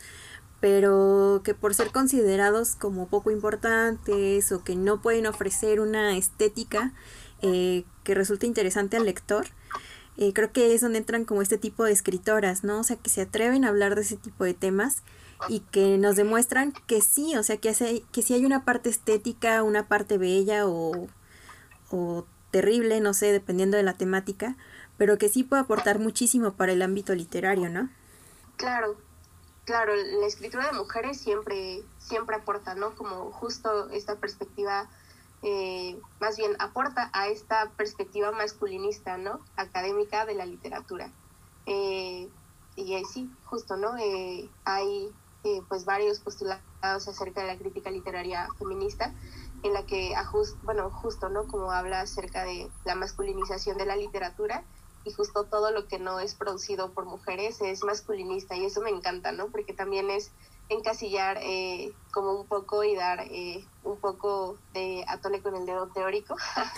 pero 0.59 1.41
que 1.43 1.55
por 1.55 1.73
ser 1.73 1.91
considerados 1.91 2.75
como 2.75 3.07
poco 3.07 3.31
importantes 3.31 4.51
o 4.51 4.63
que 4.63 4.75
no 4.75 5.01
pueden 5.01 5.25
ofrecer 5.25 5.79
una 5.79 6.15
estética 6.15 6.93
que 7.41 8.13
resulte 8.13 8.45
interesante 8.45 8.97
al 8.97 9.05
lector, 9.05 9.47
eh, 10.17 10.33
creo 10.33 10.51
que 10.51 10.73
es 10.73 10.81
donde 10.81 10.99
entran 10.99 11.25
como 11.25 11.41
este 11.41 11.57
tipo 11.57 11.83
de 11.83 11.91
escritoras, 11.91 12.63
¿no? 12.63 12.79
O 12.79 12.83
sea, 12.83 12.97
que 12.97 13.09
se 13.09 13.21
atreven 13.21 13.65
a 13.65 13.69
hablar 13.69 13.95
de 13.95 14.01
ese 14.01 14.17
tipo 14.17 14.43
de 14.43 14.53
temas 14.53 15.03
y 15.47 15.61
que 15.61 15.97
nos 15.97 16.15
demuestran 16.15 16.71
que 16.71 17.01
sí, 17.01 17.35
o 17.35 17.43
sea, 17.43 17.57
que, 17.57 17.69
hace, 17.69 18.03
que 18.11 18.21
sí 18.21 18.33
hay 18.33 18.45
una 18.45 18.63
parte 18.63 18.89
estética, 18.89 19.63
una 19.63 19.87
parte 19.87 20.17
bella 20.17 20.67
o, 20.67 21.07
o 21.89 22.25
terrible, 22.51 22.99
no 22.99 23.13
sé, 23.13 23.31
dependiendo 23.31 23.77
de 23.77 23.83
la 23.83 23.93
temática, 23.93 24.55
pero 24.97 25.17
que 25.17 25.29
sí 25.29 25.43
puede 25.43 25.63
aportar 25.63 25.97
muchísimo 25.97 26.53
para 26.53 26.73
el 26.73 26.81
ámbito 26.81 27.15
literario, 27.15 27.69
¿no? 27.69 27.89
Claro, 28.57 28.97
claro, 29.65 29.93
la 29.95 30.27
escritura 30.27 30.67
de 30.67 30.77
mujeres 30.77 31.19
siempre, 31.19 31.81
siempre 31.97 32.35
aporta, 32.35 32.75
¿no? 32.75 32.93
Como 32.95 33.31
justo 33.31 33.89
esta 33.89 34.17
perspectiva 34.17 34.89
eh, 35.43 35.99
más 36.19 36.37
bien 36.37 36.55
aporta 36.59 37.09
a 37.13 37.27
esta 37.27 37.71
perspectiva 37.75 38.31
masculinista, 38.31 39.17
¿no? 39.17 39.43
Académica 39.55 40.25
de 40.25 40.35
la 40.35 40.45
literatura. 40.45 41.11
Eh, 41.65 42.29
y 42.75 43.05
sí, 43.05 43.29
justo, 43.45 43.75
¿no? 43.75 43.97
Eh, 43.97 44.49
hay 44.65 45.13
pues 45.67 45.85
varios 45.85 46.19
postulados 46.19 46.61
acerca 46.83 47.41
de 47.41 47.47
la 47.47 47.57
crítica 47.57 47.89
literaria 47.89 48.47
feminista 48.59 49.15
en 49.63 49.73
la 49.73 49.85
que, 49.85 50.13
bueno, 50.63 50.91
justo, 50.91 51.29
¿no? 51.29 51.47
Como 51.47 51.71
habla 51.71 52.01
acerca 52.01 52.43
de 52.43 52.69
la 52.85 52.95
masculinización 52.95 53.77
de 53.77 53.85
la 53.87 53.95
literatura 53.95 54.63
y 55.03 55.11
justo 55.11 55.45
todo 55.45 55.71
lo 55.71 55.87
que 55.87 55.97
no 55.97 56.19
es 56.19 56.35
producido 56.35 56.93
por 56.93 57.05
mujeres 57.05 57.59
es 57.61 57.83
masculinista 57.83 58.55
y 58.55 58.65
eso 58.65 58.81
me 58.81 58.91
encanta, 58.91 59.31
¿no? 59.31 59.49
Porque 59.49 59.73
también 59.73 60.11
es 60.11 60.31
encasillar 60.71 61.37
eh, 61.41 61.91
como 62.11 62.33
un 62.33 62.47
poco 62.47 62.83
y 62.83 62.95
dar 62.95 63.19
eh, 63.29 63.63
un 63.83 63.97
poco 63.97 64.57
de 64.73 65.03
atole 65.07 65.41
con 65.41 65.55
el 65.55 65.65
dedo 65.65 65.87
teórico 65.87 66.35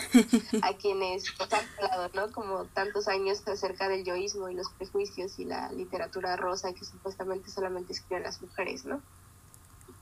a 0.61 0.73
quienes 0.73 1.25
han 1.39 1.65
hablado, 1.77 2.09
¿no? 2.13 2.31
Como 2.31 2.65
tantos 2.65 3.07
años 3.07 3.47
acerca 3.47 3.87
del 3.89 4.03
yoísmo 4.03 4.49
y 4.49 4.55
los 4.55 4.69
prejuicios 4.71 5.37
y 5.39 5.45
la 5.45 5.71
literatura 5.71 6.35
rosa 6.35 6.73
que 6.73 6.85
supuestamente 6.85 7.49
solamente 7.49 7.93
escriben 7.93 8.23
las 8.23 8.41
mujeres, 8.41 8.85
¿no? 8.85 9.01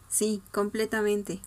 Sí, 0.10 0.42
completamente. 0.52 1.42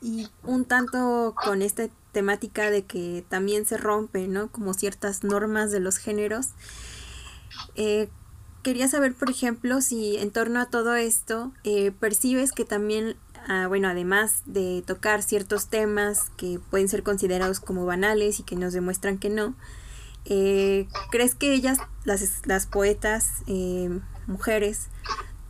Y 0.00 0.28
un 0.44 0.64
tanto 0.64 1.34
con 1.42 1.62
esta 1.62 1.88
temática 2.12 2.70
de 2.70 2.84
que 2.84 3.24
también 3.28 3.66
se 3.66 3.76
rompen, 3.76 4.32
¿no? 4.32 4.48
Como 4.48 4.74
ciertas 4.74 5.24
normas 5.24 5.70
de 5.70 5.80
los 5.80 5.98
géneros. 5.98 6.48
Eh, 7.74 8.08
quería 8.68 8.86
saber, 8.86 9.14
por 9.14 9.30
ejemplo, 9.30 9.80
si 9.80 10.18
en 10.18 10.30
torno 10.30 10.60
a 10.60 10.66
todo 10.66 10.94
esto 10.94 11.52
eh, 11.64 11.90
percibes 11.90 12.52
que 12.52 12.66
también, 12.66 13.16
ah, 13.48 13.66
bueno, 13.66 13.88
además 13.88 14.42
de 14.44 14.84
tocar 14.86 15.22
ciertos 15.22 15.68
temas 15.68 16.28
que 16.36 16.60
pueden 16.70 16.86
ser 16.86 17.02
considerados 17.02 17.60
como 17.60 17.86
banales 17.86 18.40
y 18.40 18.42
que 18.42 18.56
nos 18.56 18.74
demuestran 18.74 19.16
que 19.16 19.30
no, 19.30 19.54
eh, 20.26 20.86
¿crees 21.10 21.34
que 21.34 21.54
ellas, 21.54 21.78
las, 22.04 22.46
las 22.46 22.66
poetas, 22.66 23.36
eh, 23.46 24.00
mujeres, 24.26 24.88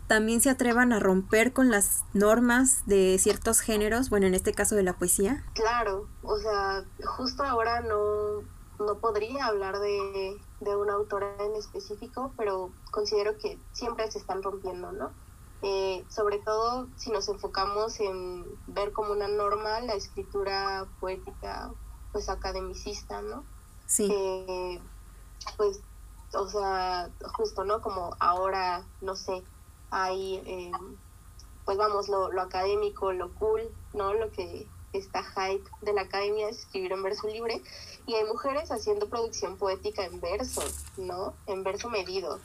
también 0.06 0.40
se 0.40 0.50
atrevan 0.50 0.92
a 0.92 1.00
romper 1.00 1.52
con 1.52 1.70
las 1.70 2.04
normas 2.14 2.87
de 2.87 3.18
ciertos 3.18 3.58
géneros, 3.58 4.10
bueno, 4.10 4.28
en 4.28 4.34
este 4.34 4.52
caso 4.52 4.76
de 4.76 4.84
la 4.84 4.92
poesía? 4.92 5.44
Claro, 5.54 6.06
o 6.22 6.38
sea, 6.38 6.84
justo 7.04 7.42
ahora 7.42 7.80
no, 7.80 8.44
no 8.78 8.99
podría 8.99 9.47
hablar 9.47 9.78
de, 9.78 10.40
de 10.61 10.76
una 10.76 10.94
autora 10.94 11.35
en 11.40 11.56
específico, 11.56 12.32
pero 12.37 12.70
considero 12.90 13.37
que 13.38 13.58
siempre 13.73 14.11
se 14.11 14.18
están 14.18 14.42
rompiendo, 14.42 14.92
¿no? 14.92 15.11
Eh, 15.62 16.04
sobre 16.08 16.38
todo 16.38 16.87
si 16.97 17.11
nos 17.11 17.28
enfocamos 17.28 17.99
en 17.99 18.47
ver 18.68 18.92
como 18.92 19.12
una 19.12 19.26
norma 19.26 19.80
la 19.80 19.94
escritura 19.94 20.87
poética, 21.00 21.73
pues 22.12 22.28
academicista, 22.28 23.23
¿no? 23.23 23.44
Sí. 23.87 24.08
Eh, 24.11 24.80
pues, 25.56 25.80
o 26.32 26.49
sea, 26.49 27.11
justo, 27.37 27.64
¿no? 27.64 27.80
Como 27.80 28.14
ahora, 28.20 28.85
no 29.00 29.16
sé, 29.16 29.42
hay, 29.90 30.37
eh, 30.47 30.73
pues 31.64 31.76
vamos, 31.76 32.08
lo, 32.08 32.30
lo 32.30 32.42
académico, 32.42 33.12
lo 33.12 33.35
cool, 33.35 33.62
¿no? 33.94 34.14
Lo 34.14 34.30
que 34.30 34.68
esta 34.92 35.23
hype 35.23 35.68
de 35.83 35.92
la 35.92 36.02
academia 36.02 36.49
es 36.49 36.61
escribir 36.61 36.92
en 36.92 37.02
verso 37.02 37.28
libre 37.28 37.62
y 38.07 38.14
hay 38.14 38.25
mujeres 38.25 38.71
haciendo 38.71 39.09
producción 39.09 39.57
poética 39.57 40.04
en 40.04 40.21
verso, 40.21 40.62
¿no? 40.97 41.35
En 41.47 41.62
verso 41.62 41.88
medido. 41.88 42.38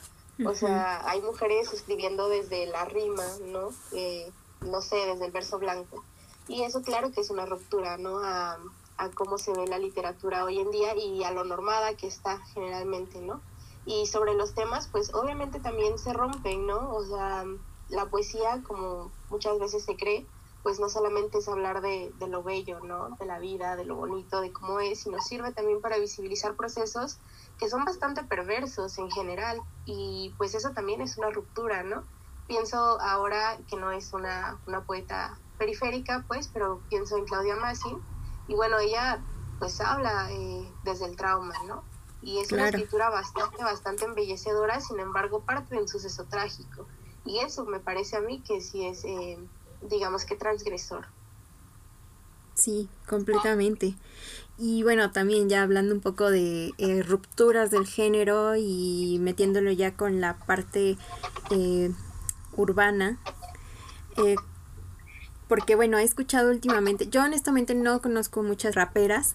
O 0.44 0.54
sea, 0.54 1.08
hay 1.08 1.22
mujeres 1.22 1.72
escribiendo 1.72 2.28
desde 2.28 2.66
la 2.66 2.84
rima, 2.84 3.24
¿no? 3.46 3.68
Eh, 3.92 4.30
no 4.62 4.82
sé, 4.82 4.96
desde 4.96 5.26
el 5.26 5.32
verso 5.32 5.58
blanco. 5.58 6.02
Y 6.48 6.62
eso 6.62 6.82
claro 6.82 7.12
que 7.12 7.20
es 7.20 7.30
una 7.30 7.46
ruptura, 7.46 7.96
¿no? 7.98 8.18
A, 8.18 8.58
a 8.96 9.08
cómo 9.10 9.38
se 9.38 9.52
ve 9.52 9.66
la 9.66 9.78
literatura 9.78 10.44
hoy 10.44 10.58
en 10.58 10.70
día 10.70 10.96
y 10.96 11.22
a 11.24 11.30
lo 11.30 11.44
normada 11.44 11.96
que 11.96 12.08
está 12.08 12.38
generalmente, 12.52 13.20
¿no? 13.20 13.40
Y 13.86 14.06
sobre 14.06 14.34
los 14.34 14.54
temas, 14.54 14.88
pues 14.88 15.14
obviamente 15.14 15.60
también 15.60 15.98
se 15.98 16.12
rompen, 16.12 16.66
¿no? 16.66 16.94
O 16.94 17.04
sea, 17.04 17.44
la 17.88 18.06
poesía, 18.06 18.62
como 18.66 19.10
muchas 19.30 19.58
veces 19.58 19.84
se 19.84 19.96
cree, 19.96 20.26
pues 20.64 20.80
no 20.80 20.88
solamente 20.88 21.38
es 21.38 21.48
hablar 21.48 21.82
de, 21.82 22.10
de, 22.18 22.26
lo 22.26 22.42
bello, 22.42 22.80
¿no? 22.80 23.10
De 23.20 23.26
la 23.26 23.38
vida, 23.38 23.76
de 23.76 23.84
lo 23.84 23.96
bonito, 23.96 24.40
de 24.40 24.50
cómo 24.50 24.80
es, 24.80 25.02
sino 25.02 25.20
sirve 25.20 25.52
también 25.52 25.82
para 25.82 25.98
visibilizar 25.98 26.56
procesos 26.56 27.18
que 27.58 27.68
son 27.68 27.84
bastante 27.84 28.24
perversos 28.24 28.96
en 28.96 29.10
general 29.10 29.60
y 29.84 30.34
pues 30.38 30.54
eso 30.54 30.70
también 30.70 31.02
es 31.02 31.18
una 31.18 31.28
ruptura, 31.28 31.82
¿no? 31.82 32.02
Pienso 32.48 32.78
ahora 33.02 33.58
que 33.68 33.76
no 33.76 33.92
es 33.92 34.14
una, 34.14 34.58
una 34.66 34.80
poeta 34.84 35.38
periférica, 35.58 36.24
pues, 36.26 36.48
pero 36.48 36.80
pienso 36.88 37.18
en 37.18 37.26
Claudia 37.26 37.56
Massin 37.56 38.02
y 38.48 38.54
bueno, 38.54 38.78
ella 38.78 39.22
pues 39.58 39.82
habla 39.82 40.32
eh, 40.32 40.66
desde 40.82 41.04
el 41.04 41.16
trauma, 41.16 41.54
¿no? 41.66 41.84
Y 42.22 42.38
es 42.38 42.50
una 42.52 42.68
escritura 42.70 43.10
bastante, 43.10 43.62
bastante 43.62 44.06
embellecedora, 44.06 44.80
sin 44.80 44.98
embargo 44.98 45.40
parte 45.40 45.74
de 45.74 45.82
un 45.82 45.88
suceso 45.88 46.24
trágico. 46.24 46.86
Y 47.26 47.40
eso 47.40 47.66
me 47.66 47.80
parece 47.80 48.16
a 48.16 48.22
mí 48.22 48.40
que 48.40 48.62
sí 48.62 48.86
es... 48.86 49.04
Eh, 49.04 49.38
digamos 49.88 50.24
que 50.24 50.36
transgresor. 50.36 51.06
Sí, 52.54 52.88
completamente. 53.08 53.94
Y 54.56 54.84
bueno, 54.84 55.10
también 55.10 55.48
ya 55.48 55.62
hablando 55.62 55.94
un 55.94 56.00
poco 56.00 56.30
de 56.30 56.72
eh, 56.78 57.02
rupturas 57.02 57.70
del 57.70 57.86
género 57.86 58.54
y 58.56 59.18
metiéndolo 59.20 59.72
ya 59.72 59.96
con 59.96 60.20
la 60.20 60.34
parte 60.34 60.96
eh, 61.50 61.90
urbana, 62.56 63.18
eh, 64.16 64.36
porque 65.48 65.74
bueno, 65.74 65.98
he 65.98 66.04
escuchado 66.04 66.50
últimamente, 66.50 67.08
yo 67.08 67.24
honestamente 67.24 67.74
no 67.74 68.00
conozco 68.00 68.44
muchas 68.44 68.76
raperas, 68.76 69.34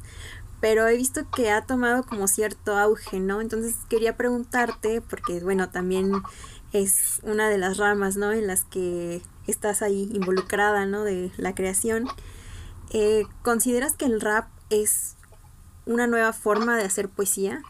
pero 0.61 0.87
he 0.87 0.95
visto 0.95 1.29
que 1.35 1.51
ha 1.51 1.65
tomado 1.65 2.03
como 2.03 2.27
cierto 2.27 2.77
auge, 2.77 3.19
¿no? 3.19 3.41
Entonces 3.41 3.75
quería 3.89 4.15
preguntarte, 4.15 5.01
porque 5.01 5.41
bueno, 5.41 5.69
también 5.69 6.23
es 6.71 7.19
una 7.23 7.49
de 7.49 7.57
las 7.57 7.77
ramas, 7.77 8.15
¿no? 8.15 8.31
En 8.31 8.47
las 8.47 8.63
que 8.63 9.21
estás 9.49 9.81
ahí 9.81 10.09
involucrada, 10.13 10.85
¿no? 10.85 11.03
De 11.03 11.31
la 11.37 11.55
creación. 11.55 12.07
Eh, 12.91 13.25
¿Consideras 13.43 13.95
que 13.95 14.05
el 14.05 14.21
rap 14.21 14.47
es 14.69 15.15
una 15.85 16.07
nueva 16.07 16.33
forma 16.33 16.77
de 16.77 16.83
hacer 16.83 17.09
poesía? 17.09 17.61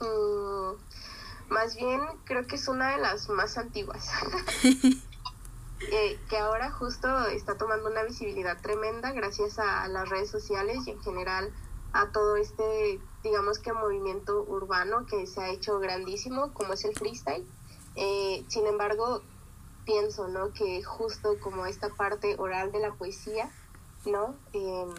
Mm, 0.00 1.52
más 1.52 1.76
bien 1.76 2.00
creo 2.24 2.46
que 2.46 2.56
es 2.56 2.68
una 2.68 2.92
de 2.92 2.98
las 2.98 3.28
más 3.28 3.58
antiguas. 3.58 4.08
Eh, 5.92 6.18
que 6.30 6.38
ahora 6.38 6.70
justo 6.70 7.26
está 7.26 7.58
tomando 7.58 7.90
una 7.90 8.04
visibilidad 8.04 8.58
tremenda 8.62 9.12
gracias 9.12 9.58
a 9.58 9.86
las 9.88 10.08
redes 10.08 10.30
sociales 10.30 10.78
y 10.86 10.92
en 10.92 11.02
general 11.02 11.52
a 11.92 12.08
todo 12.08 12.36
este, 12.36 13.00
digamos 13.22 13.58
que 13.58 13.72
movimiento 13.72 14.44
urbano 14.44 15.04
que 15.04 15.26
se 15.26 15.42
ha 15.42 15.50
hecho 15.50 15.78
grandísimo, 15.80 16.54
como 16.54 16.72
es 16.72 16.84
el 16.84 16.94
freestyle. 16.94 17.46
Eh, 17.96 18.44
sin 18.48 18.66
embargo, 18.66 19.22
pienso, 19.84 20.28
¿no? 20.28 20.52
Que 20.52 20.82
justo 20.82 21.36
como 21.40 21.66
esta 21.66 21.88
parte 21.90 22.36
oral 22.38 22.72
de 22.72 22.80
la 22.80 22.92
poesía, 22.94 23.50
¿no? 24.06 24.34
Em, 24.52 24.94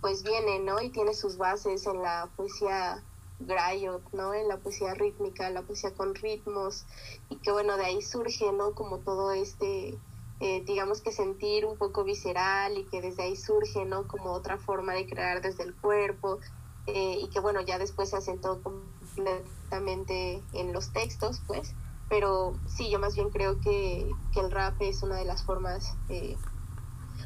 pues 0.00 0.22
viene, 0.22 0.58
¿no? 0.58 0.80
Y 0.80 0.90
tiene 0.90 1.14
sus 1.14 1.36
bases 1.36 1.86
en 1.86 2.02
la 2.02 2.28
poesía 2.36 3.02
Grayot, 3.40 4.02
¿no? 4.12 4.34
En 4.34 4.48
la 4.48 4.56
poesía 4.56 4.94
rítmica, 4.94 5.50
la 5.50 5.62
poesía 5.62 5.92
con 5.94 6.14
ritmos, 6.14 6.84
y 7.28 7.36
que 7.36 7.52
bueno, 7.52 7.76
de 7.76 7.86
ahí 7.86 8.02
surge, 8.02 8.52
¿no? 8.52 8.74
Como 8.74 8.98
todo 8.98 9.32
este, 9.32 9.98
eh, 10.40 10.62
digamos 10.64 11.00
que 11.00 11.12
sentir 11.12 11.64
un 11.66 11.76
poco 11.76 12.04
visceral 12.04 12.76
y 12.78 12.84
que 12.84 13.00
desde 13.00 13.22
ahí 13.24 13.36
surge, 13.36 13.84
¿no? 13.84 14.08
Como 14.08 14.32
otra 14.32 14.58
forma 14.58 14.92
de 14.92 15.06
crear 15.06 15.40
desde 15.40 15.64
el 15.64 15.74
cuerpo, 15.74 16.38
eh, 16.86 17.18
y 17.20 17.28
que 17.28 17.40
bueno, 17.40 17.60
ya 17.60 17.78
después 17.78 18.10
se 18.10 18.16
asentó 18.16 18.60
completamente 18.62 20.42
en 20.52 20.72
los 20.72 20.92
textos, 20.92 21.40
pues, 21.46 21.74
pero 22.12 22.52
sí, 22.66 22.90
yo 22.90 22.98
más 22.98 23.14
bien 23.14 23.30
creo 23.30 23.58
que, 23.62 24.14
que 24.34 24.40
el 24.40 24.50
rap 24.50 24.74
es 24.80 25.02
una 25.02 25.16
de 25.16 25.24
las 25.24 25.44
formas, 25.44 25.96
eh, 26.10 26.36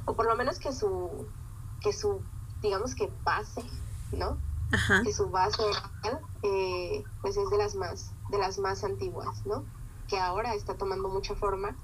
o 0.05 0.14
por 0.14 0.26
lo 0.26 0.37
menos 0.37 0.61
que 0.61 0.73
su, 0.73 1.26
que 1.81 1.93
su, 1.93 2.23
digamos 2.62 2.95
que 2.95 3.11
base, 3.25 3.64
¿no? 4.12 4.38
que 5.02 5.12
su 5.12 5.28
base 5.31 5.64
eh, 6.45 7.02
pues 7.21 7.37
es 7.37 7.50
de 7.50 7.59
las 7.59 7.75
más 7.75 8.12
de 8.31 8.38
las 8.38 8.59
más 8.59 8.83
antiguas 8.83 9.47
no 9.47 9.64
que 10.09 10.19
ahora 10.19 10.55
está 10.55 10.75
tomando 10.75 11.09
mucha 11.09 11.37
forma 11.37 11.76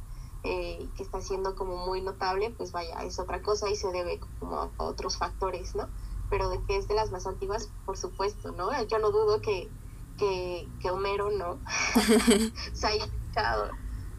eh, 0.42 0.88
que 0.96 1.04
está 1.04 1.20
siendo 1.20 1.54
como 1.54 1.76
muy 1.86 2.00
notable 2.00 2.50
pues 2.50 2.72
vaya 2.72 3.04
es 3.04 3.20
otra 3.20 3.40
cosa 3.40 3.70
y 3.70 3.76
se 3.76 3.92
debe 3.92 4.18
como 4.40 4.56
a 4.56 4.70
otros 4.78 5.16
factores 5.16 5.76
no 5.76 5.88
pero 6.28 6.48
de 6.48 6.60
que 6.64 6.76
es 6.76 6.88
de 6.88 6.94
las 6.94 7.12
más 7.12 7.26
antiguas 7.28 7.70
por 7.86 7.96
supuesto 7.96 8.50
no 8.50 8.70
yo 8.86 8.98
no 8.98 9.12
dudo 9.12 9.40
que 9.40 9.70
que, 10.22 10.68
que 10.80 10.90
Homero 10.90 11.30
no. 11.30 11.58
Se 12.72 12.86
haya 12.86 13.04
escuchado 13.04 13.70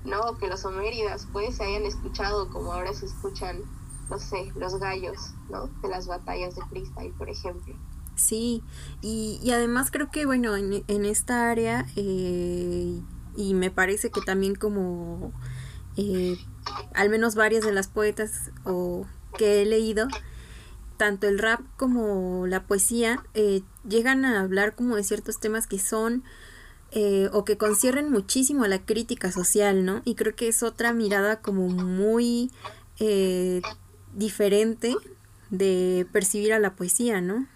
no 0.04 0.38
que 0.38 0.48
los 0.48 0.66
homéridas 0.66 1.30
pues 1.32 1.56
se 1.56 1.64
hayan 1.64 1.86
escuchado 1.86 2.50
como 2.50 2.74
ahora 2.74 2.94
se 2.94 3.06
escuchan 3.06 3.62
no 4.10 4.20
sé 4.20 4.52
los 4.58 4.78
gallos 4.78 5.34
no 5.50 5.68
de 5.82 5.88
las 5.88 6.08
batallas 6.08 6.56
de 6.56 6.62
freestyle 6.66 7.14
por 7.14 7.30
ejemplo. 7.30 7.74
Sí, 8.16 8.62
y, 9.02 9.40
y 9.42 9.52
además 9.52 9.90
creo 9.90 10.12
que, 10.12 10.28
bueno, 10.28 10.56
en, 10.56 10.84
en 10.88 11.06
esta 11.06 11.50
área, 11.50 11.88
eh, 11.96 13.02
y 13.36 13.54
me 13.56 13.72
parece 13.72 14.12
que 14.12 14.22
también 14.22 14.54
como 14.54 15.32
eh, 15.98 16.38
al 16.94 17.10
menos 17.10 17.34
varias 17.34 17.66
de 17.66 17.72
las 17.72 17.88
poetas 17.88 18.52
o 18.66 19.08
que 19.36 19.64
he 19.64 19.66
leído, 19.66 20.08
tanto 20.98 21.28
el 21.28 21.40
rap 21.40 21.62
como 21.78 22.48
la 22.48 22.64
poesía 22.64 23.24
eh, 23.34 23.62
llegan 23.88 24.26
a 24.26 24.42
hablar 24.42 24.76
como 24.76 24.96
de 24.96 25.04
ciertos 25.04 25.40
temas 25.40 25.68
que 25.68 25.80
son 25.80 26.24
o 27.32 27.44
que 27.44 27.58
concierren 27.58 28.12
muchísimo 28.12 28.66
a 28.66 28.68
la 28.68 28.86
crítica 28.86 29.32
social, 29.32 29.84
¿no? 29.84 30.04
Y 30.06 30.14
creo 30.14 30.36
que 30.36 30.48
es 30.48 30.62
otra 30.62 30.94
mirada 30.94 31.42
como 31.42 31.68
muy 31.68 32.52
diferente 34.14 34.96
de 35.50 36.08
percibir 36.12 36.54
a 36.54 36.60
la 36.60 36.76
poesía, 36.76 37.22
¿no? 37.22 37.48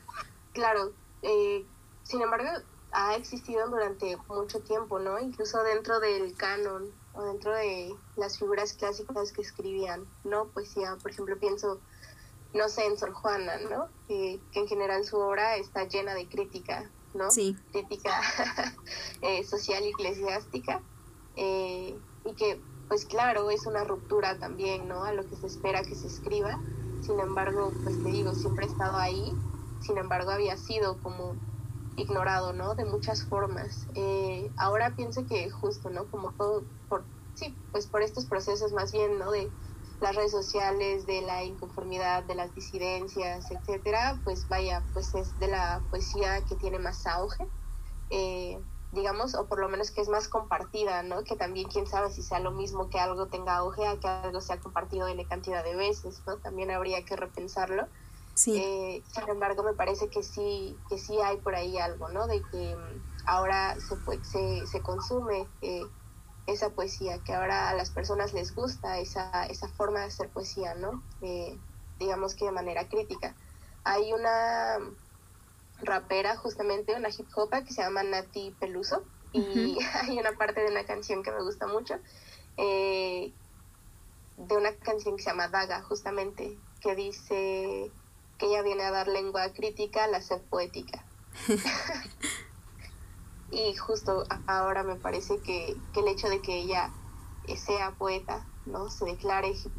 Claro, 0.54 0.92
eh, 1.24 1.66
sin 2.04 2.22
embargo, 2.22 2.48
ha 2.92 3.16
existido 3.16 3.68
durante 3.70 4.18
mucho 4.28 4.60
tiempo, 4.60 5.00
¿no? 5.00 5.20
Incluso 5.20 5.62
dentro 5.64 6.00
del 6.00 6.36
canon 6.36 6.92
o 7.14 7.24
dentro 7.24 7.52
de 7.54 7.96
las 8.16 8.38
figuras 8.38 8.74
clásicas 8.74 9.32
que 9.32 9.42
escribían, 9.42 10.06
¿no? 10.24 10.46
Poesía, 10.46 10.96
por 11.02 11.12
ejemplo, 11.12 11.38
pienso, 11.40 11.80
no 12.54 12.70
sé, 12.70 12.86
en 12.86 12.98
Sor 12.98 13.14
Juana, 13.14 13.58
¿no? 13.70 13.88
que 14.08 14.40
en 14.54 14.68
general 14.68 15.04
su 15.04 15.18
obra 15.18 15.58
está 15.58 15.84
llena 15.84 16.14
de 16.14 16.30
crítica, 16.30 16.90
¿no? 17.14 17.30
Sí. 17.30 17.58
Crítica 17.72 18.22
eh, 19.22 19.44
social 19.44 19.84
y 19.84 19.90
eclesiástica. 19.90 20.82
Eh, 21.36 22.00
y 22.24 22.34
que, 22.34 22.62
pues 22.88 23.06
claro, 23.06 23.50
es 23.52 23.66
una 23.66 23.84
ruptura 23.84 24.40
también, 24.40 24.88
¿no? 24.88 25.04
A 25.04 25.12
lo 25.12 25.28
que 25.28 25.36
se 25.36 25.48
espera 25.48 25.84
que 25.84 25.96
se 25.96 26.08
escriba. 26.08 26.60
Sin 27.02 27.20
embargo, 27.20 27.72
pues 27.84 28.02
te 28.02 28.10
digo, 28.10 28.34
siempre 28.34 28.66
ha 28.66 28.70
estado 28.70 28.98
ahí 28.98 29.34
sin 29.82 29.98
embargo 29.98 30.32
había 30.32 30.58
sido 30.58 30.98
como 31.02 31.36
ignorado, 31.96 32.54
¿no? 32.54 32.76
De 32.76 32.86
muchas 32.86 33.24
formas. 33.24 33.88
Eh, 33.96 34.52
ahora 34.58 34.96
pienso 34.96 35.26
que 35.26 35.50
justo, 35.50 35.90
¿no? 35.90 36.06
Como 36.06 36.32
todo, 36.34 36.64
por, 36.90 37.04
sí, 37.34 37.56
pues 37.72 37.88
por 37.88 38.02
estos 38.02 38.26
procesos 38.26 38.72
más 38.74 38.92
bien, 38.92 39.18
¿no? 39.18 39.32
De 39.32 39.50
las 40.00 40.16
redes 40.16 40.32
sociales, 40.32 41.06
de 41.06 41.22
la 41.22 41.44
inconformidad, 41.44 42.24
de 42.24 42.36
las 42.36 42.54
disidencias, 42.54 43.50
etcétera, 43.52 44.20
pues 44.24 44.48
vaya, 44.48 44.84
pues 44.94 45.14
es 45.16 45.38
de 45.40 45.48
la 45.48 45.82
poesía 45.90 46.42
que 46.46 46.56
tiene 46.56 46.78
más 46.78 47.08
auge, 47.08 47.48
eh, 48.10 48.60
digamos, 48.92 49.36
o 49.36 49.48
por 49.48 49.60
lo 49.60 49.70
menos 49.70 49.92
que 49.92 50.02
es 50.02 50.08
más 50.08 50.28
compartida, 50.28 51.04
¿no? 51.04 51.24
Que 51.24 51.36
también 51.36 51.68
quién 51.68 51.88
sabe 51.88 52.12
si 52.12 52.22
sea 52.22 52.40
lo 52.40 52.52
mismo 52.52 52.90
que 52.90 53.00
algo 53.00 53.28
tenga 53.28 53.58
auge 53.58 53.88
a 53.88 54.00
que 54.00 54.08
algo 54.08 54.40
sea 54.40 54.60
compartido 54.60 55.08
en 55.08 55.24
cantidad 55.26 55.64
de 55.64 55.76
veces, 55.76 56.22
¿no? 56.28 56.38
También 56.38 56.72
habría 56.72 57.04
que 57.04 57.16
repensarlo. 57.16 57.88
Eh, 58.46 59.04
sin 59.08 59.30
embargo, 59.30 59.64
me 59.64 59.74
parece 59.74 60.10
que 60.10 60.22
sí, 60.22 60.78
que 60.90 61.00
sí 61.00 61.18
hay 61.20 61.38
por 61.38 61.56
ahí 61.56 61.80
algo, 61.80 62.10
¿no? 62.10 62.28
De 62.28 62.42
que 62.52 62.76
mm, 62.76 63.26
ahora 63.26 63.76
se, 63.80 64.24
se, 64.24 64.68
se 64.68 64.82
consume 64.82 65.48
eh, 65.62 65.84
esa 66.48 66.70
poesía, 66.70 67.20
que 67.20 67.34
ahora 67.34 67.70
a 67.70 67.74
las 67.74 67.92
personas 67.92 68.34
les 68.34 68.56
gusta 68.56 69.00
esa, 69.00 69.46
esa 69.46 69.68
forma 69.68 70.00
de 70.00 70.06
hacer 70.06 70.30
poesía, 70.30 70.74
¿no? 70.76 71.04
Eh, 71.22 71.58
digamos 72.00 72.36
que 72.36 72.46
de 72.46 72.52
manera 72.52 72.88
crítica. 72.88 73.36
Hay 73.84 74.14
una 74.14 74.78
rapera, 75.82 76.36
justamente, 76.38 76.96
una 76.96 77.10
hip 77.10 77.28
hopa 77.36 77.64
que 77.64 77.74
se 77.74 77.82
llama 77.82 78.04
Nati 78.04 78.56
Peluso, 78.60 79.04
y 79.34 79.78
hay 80.02 80.18
una 80.18 80.32
parte 80.32 80.62
de 80.62 80.72
una 80.72 80.86
canción 80.86 81.22
que 81.22 81.32
me 81.32 81.44
gusta 81.44 81.68
mucho, 81.68 81.96
de 82.56 83.34
una 84.56 84.74
canción 84.76 85.18
que 85.18 85.24
se 85.24 85.30
llama 85.30 85.50
Daga, 85.50 85.82
justamente, 85.84 86.58
que 86.82 86.96
dice 86.96 87.92
que 88.38 88.46
ella 88.46 88.62
viene 88.62 88.84
a 88.84 88.92
dar 88.92 89.08
lengua 89.08 89.52
crítica 89.52 90.06
a 90.06 90.08
la 90.08 90.22
sed 90.22 90.42
poética. 90.50 91.04
y 93.52 93.76
justo 93.76 94.26
ahora 94.46 94.84
me 94.84 94.96
parece 94.96 95.40
que, 95.40 95.78
el 95.96 96.08
hecho 96.08 96.30
de 96.30 96.42
que 96.42 96.58
ella 96.60 96.92
sea 97.56 97.92
poeta, 97.92 98.46
¿no? 98.66 98.90
Se 98.90 99.06
declare 99.06 99.50
hip 99.50 99.72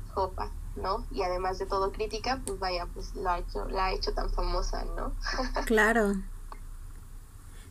¿no? 0.77 1.05
Y 1.11 1.23
además 1.23 1.59
de 1.59 1.67
todo 1.67 1.93
crítica, 1.93 2.41
pues 2.47 2.59
vaya, 2.59 2.87
pues 2.95 3.15
la 3.15 3.35
ha 3.35 3.39
hecho, 3.39 3.69
la 3.69 3.87
ha 3.87 3.93
hecho 3.93 4.15
tan 4.15 4.31
famosa, 4.31 4.85
¿no? 4.97 5.13
claro. 5.67 6.15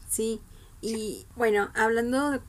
Sí. 0.09 0.41
Y 0.81 1.25
bueno, 1.35 1.69
hablando 1.73 2.39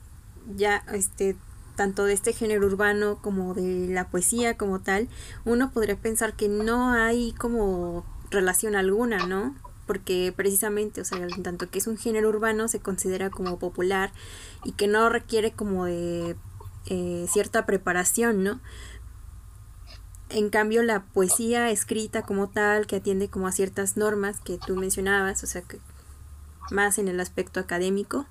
ya 0.55 0.85
este 0.93 1.37
tanto 1.77 2.05
de 2.05 2.13
este 2.13 2.33
género 2.33 2.67
urbano 2.67 3.19
como 3.23 3.55
de 3.55 3.87
la 3.89 4.09
poesía 4.09 4.59
como 4.59 4.81
tal, 4.81 5.09
uno 5.45 5.71
podría 5.71 5.97
pensar 5.97 6.35
que 6.35 6.49
no 6.49 6.91
hay 6.91 7.33
como 7.33 8.05
relación 8.31 8.75
alguna, 8.75 9.27
¿no? 9.27 9.55
Porque 9.89 10.33
precisamente, 10.37 11.01
o 11.01 11.05
sea, 11.05 11.19
en 11.19 11.43
tanto 11.43 11.69
que 11.69 11.81
es 11.81 11.89
un 11.89 11.99
género 11.99 12.29
urbano, 12.29 12.69
se 12.69 12.79
considera 12.79 13.31
como 13.31 13.59
popular 13.59 14.13
y 14.65 14.71
que 14.73 14.87
no 14.87 15.09
requiere 15.09 15.51
como 15.51 15.87
de 15.87 16.37
eh, 16.87 17.27
cierta 17.29 17.67
preparación, 17.67 18.45
¿no? 18.45 18.61
En 20.31 20.51
cambio, 20.51 20.83
la 20.85 21.05
poesía 21.07 21.71
escrita 21.71 22.23
como 22.23 22.49
tal, 22.49 22.87
que 22.87 22.97
atiende 22.97 23.29
como 23.29 23.49
a 23.49 23.53
ciertas 23.53 23.97
normas 23.97 24.39
que 24.41 24.59
tú 24.59 24.77
mencionabas, 24.77 25.43
o 25.43 25.47
sea, 25.47 25.63
que 25.63 25.81
más 26.71 26.99
en 26.99 27.09
el 27.09 27.19
aspecto 27.19 27.59
académico, 27.59 28.27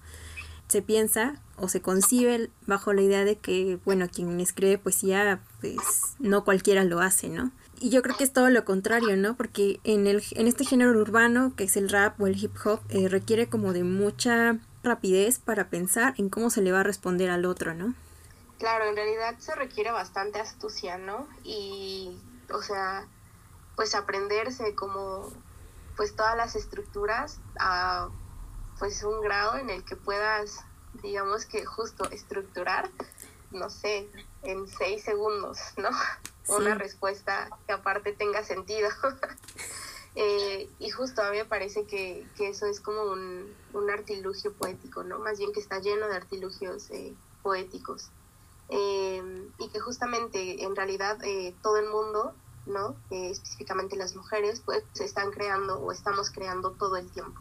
se 0.68 0.82
piensa 0.82 1.42
o 1.56 1.70
se 1.70 1.82
concibe 1.82 2.52
bajo 2.68 2.94
la 2.94 3.02
idea 3.02 3.26
de 3.26 3.38
que, 3.38 3.80
bueno, 3.84 4.08
quien 4.10 4.40
escribe 4.40 4.78
poesía, 4.78 5.42
pues 5.60 5.78
no 6.20 6.44
cualquiera 6.44 6.84
lo 6.84 7.00
hace, 7.00 7.30
¿no? 7.30 7.52
Y 7.80 7.90
yo 7.90 8.02
creo 8.02 8.18
que 8.18 8.24
es 8.24 8.34
todo 8.34 8.50
lo 8.50 8.66
contrario, 8.66 9.16
¿no? 9.18 9.36
Porque 9.36 9.80
en, 9.84 10.08
el, 10.08 10.24
en 10.32 10.48
este 10.48 10.66
género 10.66 10.92
urbano, 10.92 11.54
que 11.56 11.66
es 11.66 11.78
el 11.78 11.90
rap 11.90 12.20
o 12.20 12.28
el 12.28 12.42
hip 12.42 12.56
hop, 12.66 12.82
eh, 12.90 13.08
requiere 13.08 13.50
como 13.50 13.74
de 13.74 13.84
mucha 13.84 14.58
rapidez 14.84 15.40
para 15.40 15.70
pensar 15.70 16.16
en 16.18 16.30
cómo 16.30 16.50
se 16.50 16.62
le 16.62 16.72
va 16.72 16.80
a 16.80 16.84
responder 16.84 17.30
al 17.30 17.46
otro, 17.46 17.74
¿no? 17.74 17.94
Claro, 18.58 18.86
en 18.86 18.96
realidad 18.96 19.36
se 19.38 19.54
requiere 19.54 19.92
bastante 19.92 20.40
astucia, 20.40 20.98
¿no? 20.98 21.28
Y, 21.44 22.18
o 22.52 22.62
sea, 22.64 23.06
pues 23.76 23.94
aprenderse 23.94 24.74
como, 24.74 25.32
pues 25.96 26.16
todas 26.16 26.36
las 26.36 26.56
estructuras 26.56 27.40
a, 27.60 28.10
pues 28.80 29.04
un 29.04 29.22
grado 29.22 29.58
en 29.58 29.70
el 29.70 29.84
que 29.84 29.96
puedas, 29.96 30.64
digamos 31.04 31.46
que 31.46 31.66
justo 31.66 32.10
estructurar, 32.10 32.90
no 33.52 33.70
sé, 33.70 34.10
en 34.42 34.68
seis 34.68 35.04
segundos, 35.04 35.60
¿no? 35.78 35.90
Una 36.48 36.76
respuesta 36.76 37.50
que 37.66 37.74
aparte 37.74 38.14
tenga 38.14 38.44
sentido. 38.44 38.90
Eh, 40.20 40.68
y 40.80 40.90
justo 40.90 41.22
a 41.22 41.30
mí 41.30 41.38
me 41.38 41.46
parece 41.46 41.86
que, 41.86 42.26
que 42.36 42.50
eso 42.50 42.66
es 42.66 42.80
como 42.80 43.04
un, 43.04 43.54
un, 43.74 43.90
artilugio 43.92 44.52
poético, 44.52 45.04
¿no? 45.04 45.20
Más 45.20 45.38
bien 45.38 45.54
que 45.54 45.60
está 45.60 45.78
lleno 45.78 46.08
de 46.08 46.16
artilugios 46.16 46.90
eh, 46.90 47.14
poéticos. 47.44 48.10
Eh, 48.70 49.48
y 49.60 49.70
que 49.70 49.80
justamente 49.80 50.64
en 50.64 50.76
realidad 50.76 51.20
todo 51.62 51.78
el 51.78 51.88
mundo, 51.90 52.34
¿no? 52.66 52.96
específicamente 53.12 53.96
las 53.96 54.16
mujeres, 54.16 54.60
pues 54.66 54.84
se 54.94 55.06
están 55.06 55.30
creando 55.30 55.80
o 55.80 55.92
estamos 55.92 56.32
creando 56.32 56.72
todo 56.72 56.98
el 56.98 57.08
tiempo, 57.12 57.40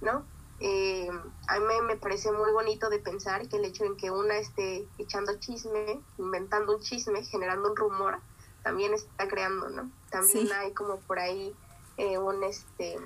¿no? 0.00 0.24
a 0.58 1.58
mí 1.58 1.74
me 1.86 1.96
parece 1.96 2.32
muy 2.32 2.50
bonito 2.50 2.88
de 2.88 2.98
pensar 2.98 3.46
que 3.46 3.58
el 3.58 3.66
hecho 3.66 3.84
en 3.84 3.94
que 3.98 4.10
una 4.10 4.38
esté 4.38 4.88
echando 4.96 5.38
chisme, 5.38 6.00
inventando 6.16 6.76
un 6.76 6.82
chisme, 6.82 7.22
generando 7.24 7.70
un 7.70 7.76
rumor, 7.76 8.20
también 8.66 8.92
está 8.94 9.28
creando, 9.28 9.68
¿no? 9.68 9.88
También 10.10 10.52
hay 10.52 10.72
como 10.72 10.96
por 10.96 11.20
ahí 11.20 11.54
eh, 11.98 12.18
un, 12.18 12.42
este, 12.42 12.96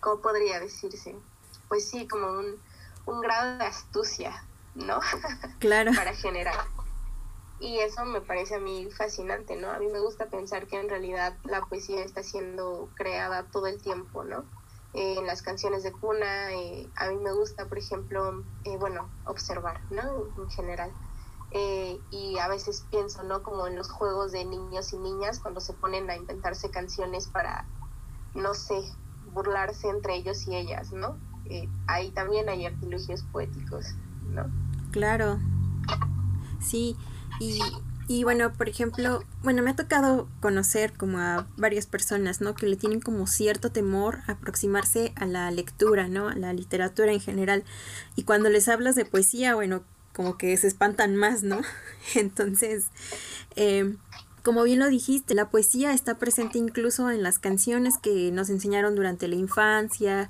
¿cómo 0.00 0.20
podría 0.20 0.60
decirse? 0.60 1.16
Pues 1.66 1.88
sí, 1.88 2.06
como 2.06 2.26
un, 2.26 2.56
un 3.06 3.22
grado 3.22 3.56
de 3.56 3.64
astucia, 3.64 4.44
¿no? 4.74 5.00
Claro. 5.60 5.92
Para 5.96 6.12
generar. 6.14 6.66
Y 7.58 7.78
eso 7.78 8.04
me 8.04 8.20
parece 8.20 8.56
a 8.56 8.58
mí 8.58 8.90
fascinante, 8.90 9.56
¿no? 9.56 9.70
A 9.70 9.78
mí 9.78 9.86
me 9.86 9.98
gusta 9.98 10.26
pensar 10.26 10.66
que 10.66 10.78
en 10.78 10.90
realidad 10.90 11.34
la 11.44 11.62
poesía 11.62 12.04
está 12.04 12.22
siendo 12.22 12.90
creada 12.94 13.44
todo 13.44 13.66
el 13.66 13.80
tiempo, 13.80 14.24
¿no? 14.24 14.44
Eh, 14.92 15.14
en 15.18 15.26
las 15.26 15.40
canciones 15.40 15.84
de 15.84 15.92
cuna, 15.92 16.52
eh, 16.52 16.86
a 16.96 17.08
mí 17.08 17.16
me 17.16 17.32
gusta, 17.32 17.64
por 17.64 17.78
ejemplo, 17.78 18.44
bueno, 18.78 19.08
observar, 19.24 19.80
¿no? 19.90 20.02
En 20.36 20.50
general. 20.50 20.92
Y 21.52 22.38
a 22.38 22.48
veces 22.48 22.84
pienso, 22.90 23.22
¿no? 23.22 23.42
Como 23.42 23.66
en 23.66 23.76
los 23.76 23.90
juegos 23.90 24.32
de 24.32 24.44
niños 24.44 24.92
y 24.92 24.98
niñas, 24.98 25.40
cuando 25.40 25.60
se 25.60 25.72
ponen 25.72 26.10
a 26.10 26.16
inventarse 26.16 26.70
canciones 26.70 27.26
para 27.28 27.66
no 28.34 28.54
sé, 28.54 28.82
burlarse 29.32 29.88
entre 29.88 30.16
ellos 30.16 30.46
y 30.46 30.56
ellas, 30.56 30.92
¿no? 30.92 31.16
Eh, 31.46 31.68
ahí 31.86 32.10
también 32.10 32.48
hay 32.48 32.66
artilugios 32.66 33.22
poéticos, 33.32 33.94
¿no? 34.30 34.46
Claro, 34.90 35.38
sí, 36.60 36.96
y, 37.40 37.60
y 38.06 38.24
bueno, 38.24 38.52
por 38.52 38.68
ejemplo, 38.68 39.22
bueno, 39.42 39.62
me 39.62 39.70
ha 39.70 39.76
tocado 39.76 40.28
conocer 40.40 40.92
como 40.94 41.18
a 41.18 41.46
varias 41.56 41.86
personas, 41.86 42.40
¿no? 42.40 42.54
Que 42.54 42.66
le 42.66 42.76
tienen 42.76 43.00
como 43.00 43.26
cierto 43.26 43.70
temor 43.70 44.20
a 44.26 44.32
aproximarse 44.32 45.12
a 45.16 45.26
la 45.26 45.50
lectura, 45.50 46.08
¿no? 46.08 46.28
A 46.28 46.34
la 46.34 46.52
literatura 46.52 47.12
en 47.12 47.20
general. 47.20 47.64
Y 48.16 48.24
cuando 48.24 48.48
les 48.48 48.68
hablas 48.68 48.94
de 48.94 49.04
poesía, 49.04 49.54
bueno, 49.54 49.82
como 50.18 50.36
que 50.36 50.56
se 50.56 50.66
espantan 50.66 51.14
más, 51.14 51.44
¿no? 51.44 51.60
Entonces, 52.16 52.86
eh, 53.54 53.94
como 54.42 54.64
bien 54.64 54.80
lo 54.80 54.88
dijiste, 54.88 55.32
la 55.36 55.48
poesía 55.48 55.92
está 55.92 56.18
presente 56.18 56.58
incluso 56.58 57.08
en 57.12 57.22
las 57.22 57.38
canciones 57.38 57.98
que 57.98 58.32
nos 58.32 58.50
enseñaron 58.50 58.96
durante 58.96 59.28
la 59.28 59.36
infancia, 59.36 60.28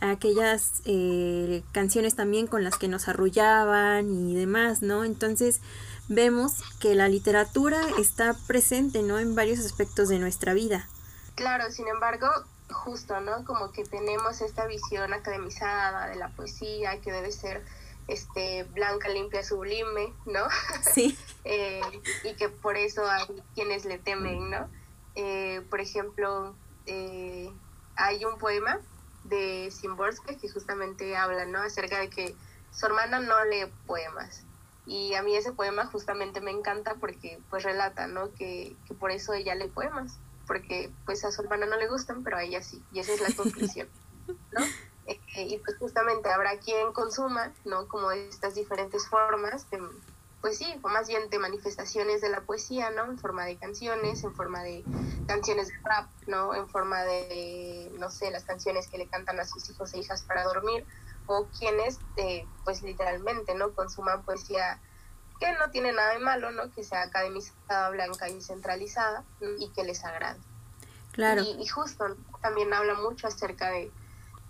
aquellas 0.00 0.82
eh, 0.86 1.62
canciones 1.70 2.16
también 2.16 2.48
con 2.48 2.64
las 2.64 2.78
que 2.78 2.88
nos 2.88 3.06
arrullaban 3.06 4.10
y 4.28 4.34
demás, 4.34 4.82
¿no? 4.82 5.04
Entonces 5.04 5.60
vemos 6.08 6.54
que 6.80 6.96
la 6.96 7.06
literatura 7.08 7.80
está 8.00 8.34
presente, 8.48 9.02
¿no? 9.02 9.20
En 9.20 9.36
varios 9.36 9.60
aspectos 9.60 10.08
de 10.08 10.18
nuestra 10.18 10.52
vida. 10.52 10.88
Claro, 11.36 11.70
sin 11.70 11.86
embargo, 11.86 12.26
justo, 12.70 13.20
¿no? 13.20 13.44
Como 13.44 13.70
que 13.70 13.84
tenemos 13.84 14.40
esta 14.40 14.66
visión 14.66 15.12
academizada 15.12 16.08
de 16.08 16.16
la 16.16 16.30
poesía 16.30 17.00
que 17.00 17.12
debe 17.12 17.30
ser 17.30 17.62
este, 18.08 18.64
blanca, 18.64 19.08
limpia, 19.08 19.44
sublime, 19.44 20.12
¿no? 20.26 20.48
Sí. 20.92 21.16
Eh, 21.44 21.80
y 22.24 22.34
que 22.34 22.48
por 22.48 22.76
eso 22.76 23.08
hay 23.08 23.26
quienes 23.54 23.84
le 23.84 23.98
temen, 23.98 24.50
¿no? 24.50 24.68
Eh, 25.14 25.62
por 25.70 25.80
ejemplo, 25.80 26.54
eh, 26.86 27.50
hay 27.96 28.24
un 28.24 28.38
poema 28.38 28.80
de 29.24 29.70
Simborska 29.70 30.36
que 30.36 30.48
justamente 30.48 31.16
habla, 31.16 31.44
¿no? 31.44 31.60
Acerca 31.60 31.98
de 31.98 32.08
que 32.08 32.34
su 32.72 32.86
hermana 32.86 33.20
no 33.20 33.44
lee 33.44 33.70
poemas. 33.86 34.42
Y 34.86 35.14
a 35.14 35.22
mí 35.22 35.36
ese 35.36 35.52
poema 35.52 35.84
justamente 35.86 36.40
me 36.40 36.50
encanta 36.50 36.94
porque 36.94 37.38
pues 37.50 37.62
relata, 37.62 38.06
¿no? 38.06 38.32
Que, 38.34 38.74
que 38.86 38.94
por 38.94 39.10
eso 39.10 39.34
ella 39.34 39.54
lee 39.54 39.68
poemas, 39.68 40.18
porque 40.46 40.90
pues 41.04 41.24
a 41.24 41.30
su 41.30 41.42
hermana 41.42 41.66
no 41.66 41.76
le 41.76 41.88
gustan, 41.88 42.24
pero 42.24 42.38
a 42.38 42.42
ella 42.42 42.62
sí. 42.62 42.82
Y 42.92 43.00
esa 43.00 43.12
es 43.12 43.20
la 43.20 43.34
conclusión, 43.36 43.88
¿no? 44.26 44.64
Eh, 45.08 45.42
y 45.42 45.58
pues 45.58 45.78
justamente 45.78 46.28
habrá 46.28 46.58
quien 46.58 46.92
consuma, 46.92 47.52
¿no? 47.64 47.88
Como 47.88 48.10
estas 48.10 48.54
diferentes 48.54 49.08
formas, 49.08 49.68
de, 49.70 49.80
pues 50.42 50.58
sí, 50.58 50.66
o 50.82 50.88
más 50.88 51.08
bien 51.08 51.30
de 51.30 51.38
manifestaciones 51.38 52.20
de 52.20 52.28
la 52.28 52.42
poesía, 52.42 52.90
¿no? 52.90 53.04
En 53.06 53.18
forma 53.18 53.46
de 53.46 53.56
canciones, 53.56 54.22
en 54.22 54.34
forma 54.34 54.62
de 54.62 54.84
canciones 55.26 55.68
de 55.68 55.74
rap, 55.82 56.10
¿no? 56.26 56.54
En 56.54 56.68
forma 56.68 57.02
de, 57.04 57.90
no 57.98 58.10
sé, 58.10 58.30
las 58.30 58.44
canciones 58.44 58.88
que 58.88 58.98
le 58.98 59.08
cantan 59.08 59.40
a 59.40 59.46
sus 59.46 59.70
hijos 59.70 59.94
e 59.94 59.98
hijas 59.98 60.22
para 60.22 60.44
dormir, 60.44 60.84
o 61.26 61.46
quienes, 61.58 61.98
eh, 62.16 62.46
pues 62.64 62.82
literalmente, 62.82 63.54
¿no? 63.54 63.72
Consuman 63.74 64.22
poesía 64.22 64.78
que 65.40 65.52
no 65.52 65.70
tiene 65.70 65.92
nada 65.92 66.12
de 66.12 66.18
malo, 66.18 66.50
¿no? 66.50 66.70
Que 66.72 66.84
sea 66.84 67.02
academizada, 67.02 67.88
blanca 67.90 68.28
y 68.28 68.42
centralizada 68.42 69.24
y 69.58 69.70
que 69.70 69.84
les 69.84 70.04
agrade. 70.04 70.38
Claro. 71.12 71.42
Y, 71.42 71.62
y 71.62 71.66
justo 71.66 72.16
también 72.42 72.74
habla 72.74 72.94
mucho 72.94 73.26
acerca 73.26 73.70
de 73.70 73.90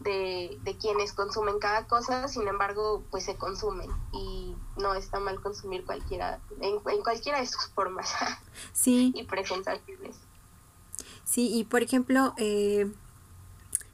de, 0.00 0.76
quienes 0.80 1.12
consumen 1.12 1.58
cada 1.58 1.86
cosa, 1.86 2.28
sin 2.28 2.46
embargo, 2.46 3.02
pues 3.10 3.24
se 3.24 3.36
consumen 3.36 3.90
y 4.12 4.54
no 4.76 4.94
está 4.94 5.18
mal 5.18 5.40
consumir 5.40 5.84
cualquiera, 5.84 6.40
en, 6.60 6.78
cualquiera 6.78 7.40
de 7.40 7.46
sus 7.46 7.66
formas 7.68 8.12
sí. 8.72 9.12
y 9.14 9.24
presentaciones. 9.24 10.16
Sí, 11.24 11.50
y 11.52 11.64
por 11.64 11.82
ejemplo, 11.82 12.34
eh, 12.38 12.90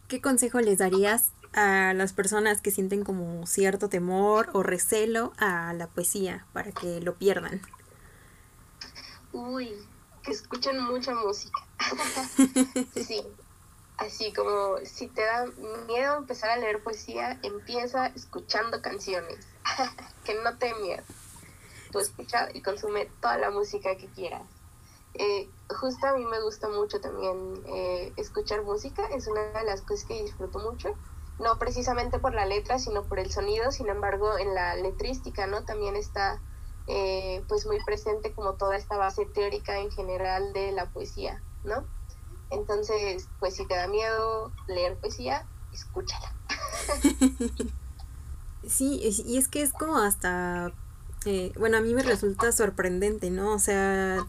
¿qué 0.08 0.20
consejo 0.20 0.60
les 0.60 0.78
darías 0.78 1.32
a 1.52 1.92
las 1.94 2.12
personas 2.12 2.60
que 2.60 2.70
sienten 2.70 3.04
como 3.04 3.46
cierto 3.46 3.88
temor 3.88 4.50
o 4.52 4.62
recelo 4.62 5.32
a 5.38 5.72
la 5.72 5.86
poesía 5.86 6.46
para 6.52 6.72
que 6.72 7.00
lo 7.00 7.14
pierdan? 7.14 7.60
Uy, 9.32 9.72
que 10.22 10.32
escuchen 10.32 10.82
mucha 10.84 11.14
música. 11.14 11.60
sí, 12.94 13.22
Así 13.96 14.32
como 14.32 14.78
si 14.84 15.06
te 15.08 15.22
da 15.22 15.46
miedo 15.86 16.16
empezar 16.16 16.50
a 16.50 16.56
leer 16.56 16.82
poesía, 16.82 17.38
empieza 17.42 18.06
escuchando 18.08 18.82
canciones, 18.82 19.46
que 20.24 20.34
no 20.42 20.58
te 20.58 20.74
miedo. 20.74 21.02
Tú 21.92 22.00
escucha 22.00 22.48
y 22.52 22.60
consume 22.60 23.06
toda 23.20 23.38
la 23.38 23.50
música 23.50 23.96
que 23.96 24.08
quieras. 24.08 24.42
Eh, 25.14 25.48
justo 25.68 26.08
a 26.08 26.14
mí 26.14 26.24
me 26.24 26.40
gusta 26.40 26.68
mucho 26.68 27.00
también 27.00 27.62
eh, 27.68 28.12
escuchar 28.16 28.62
música, 28.62 29.06
es 29.06 29.28
una 29.28 29.42
de 29.42 29.64
las 29.64 29.82
cosas 29.82 30.06
que 30.06 30.22
disfruto 30.22 30.58
mucho, 30.58 30.96
no 31.38 31.56
precisamente 31.58 32.18
por 32.18 32.34
la 32.34 32.46
letra, 32.46 32.80
sino 32.80 33.04
por 33.04 33.20
el 33.20 33.30
sonido, 33.30 33.70
sin 33.70 33.88
embargo 33.88 34.36
en 34.38 34.54
la 34.54 34.74
letrística, 34.74 35.46
¿no? 35.46 35.64
También 35.64 35.94
está 35.94 36.40
eh, 36.88 37.44
pues 37.48 37.64
muy 37.64 37.82
presente 37.84 38.32
como 38.32 38.54
toda 38.54 38.76
esta 38.76 38.96
base 38.96 39.24
teórica 39.26 39.78
en 39.78 39.92
general 39.92 40.52
de 40.52 40.72
la 40.72 40.86
poesía, 40.90 41.40
¿no? 41.62 41.84
Entonces, 42.54 43.28
pues 43.40 43.54
si 43.54 43.66
te 43.66 43.74
da 43.74 43.86
miedo 43.88 44.52
leer 44.68 44.96
poesía, 44.96 45.46
escúchala. 45.72 46.32
sí, 48.66 49.00
y 49.02 49.38
es 49.38 49.48
que 49.48 49.62
es 49.62 49.72
como 49.72 49.98
hasta, 49.98 50.72
eh, 51.24 51.52
bueno, 51.58 51.78
a 51.78 51.80
mí 51.80 51.94
me 51.94 52.02
resulta 52.02 52.52
sorprendente, 52.52 53.30
¿no? 53.30 53.52
O 53.52 53.58
sea, 53.58 54.26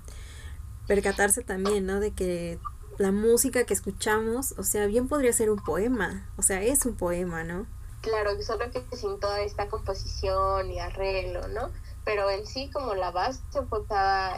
percatarse 0.88 1.44
también, 1.44 1.86
¿no? 1.86 2.00
De 2.00 2.12
que 2.12 2.60
la 2.98 3.12
música 3.12 3.66
que 3.66 3.74
escuchamos, 3.74 4.54
o 4.58 4.64
sea, 4.64 4.86
bien 4.88 5.08
podría 5.08 5.34
ser 5.34 5.50
un 5.50 5.60
poema, 5.64 6.30
o 6.38 6.42
sea, 6.42 6.62
es 6.62 6.86
un 6.86 6.96
poema, 6.96 7.44
¿no? 7.44 7.66
Claro, 8.02 8.40
solo 8.42 8.66
que 8.72 8.84
sin 8.96 9.20
toda 9.20 9.42
esta 9.42 9.68
composición 9.68 10.70
y 10.72 10.80
arreglo, 10.80 11.48
¿no? 11.48 11.72
Pero 12.04 12.30
en 12.30 12.46
sí, 12.46 12.70
como 12.72 12.94
la 12.94 13.12
base 13.12 13.42
fue 13.68 13.80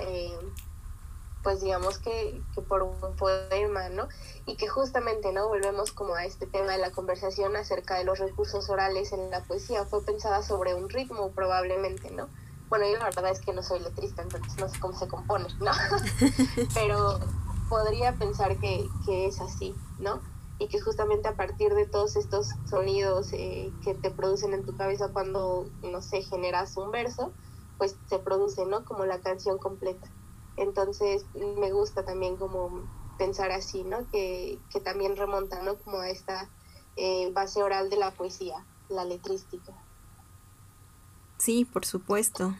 eh, 0.08 0.40
pues 1.44 1.62
digamos 1.62 2.00
que, 2.00 2.42
por 2.68 2.84
un 2.84 3.16
poema, 3.16 3.90
¿no? 3.90 4.08
Y 4.46 4.56
que 4.56 4.68
justamente, 4.68 5.32
¿no? 5.32 5.48
Volvemos 5.48 5.92
como 5.92 6.16
a 6.16 6.26
este 6.26 6.46
tema 6.48 6.74
de 6.74 6.78
la 6.78 6.92
conversación 6.92 7.56
acerca 7.56 7.98
de 7.98 8.04
los 8.04 8.20
recursos 8.20 8.70
orales 8.70 9.14
en 9.14 9.30
la 9.30 9.44
poesía, 9.44 9.86
fue 9.86 10.04
pensada 10.04 10.44
sobre 10.44 10.76
un 10.76 10.90
ritmo 10.90 11.32
probablemente, 11.32 12.12
¿no? 12.12 12.28
Bueno, 12.70 12.86
yo 12.86 12.98
la 12.98 13.06
verdad 13.06 13.32
es 13.32 13.40
que 13.40 13.54
no 13.54 13.64
soy 13.64 13.80
letrista, 13.80 14.24
entonces 14.24 14.58
no 14.58 14.68
sé 14.68 14.80
cómo 14.80 14.98
se 14.98 15.08
compone, 15.08 15.48
¿no? 15.60 15.72
Pero 16.74 17.20
podría 17.70 18.14
pensar 18.16 18.58
que, 18.58 18.90
es 19.08 19.40
así, 19.40 19.74
¿no? 20.00 20.22
Y 20.60 20.68
que 20.68 20.82
justamente 20.82 21.28
a 21.28 21.36
partir 21.36 21.74
de 21.76 21.86
todos 21.86 22.16
estos 22.16 22.50
sonidos 22.70 23.32
eh, 23.32 23.72
que 23.84 23.94
te 23.94 24.12
producen 24.12 24.54
en 24.54 24.66
tu 24.66 24.76
cabeza 24.76 25.10
cuando, 25.14 25.70
no 25.84 26.02
sé, 26.02 26.24
generas 26.24 26.76
un 26.78 26.92
verso, 26.92 27.32
pues 27.78 27.96
se 28.10 28.20
produce, 28.20 28.66
¿no? 28.66 28.84
Como 28.84 29.06
la 29.06 29.20
canción 29.20 29.60
completa. 29.60 30.10
Entonces 30.58 31.26
me 31.36 31.72
gusta 31.72 32.04
también 32.04 32.36
como 32.38 32.84
pensar 33.18 33.52
así, 33.52 33.84
¿no? 33.84 34.10
Que, 34.12 34.60
también 34.84 35.16
remonta, 35.16 35.62
¿no? 35.62 35.78
Como 35.78 36.00
a 36.00 36.10
esta 36.10 36.50
eh, 36.96 37.32
base 37.34 37.62
oral 37.64 37.90
de 37.90 37.98
la 37.98 38.12
poesía, 38.12 38.66
la 38.90 39.06
letrística. 39.06 39.74
Sí, 41.38 41.66
por 41.66 41.86
supuesto. 41.86 42.56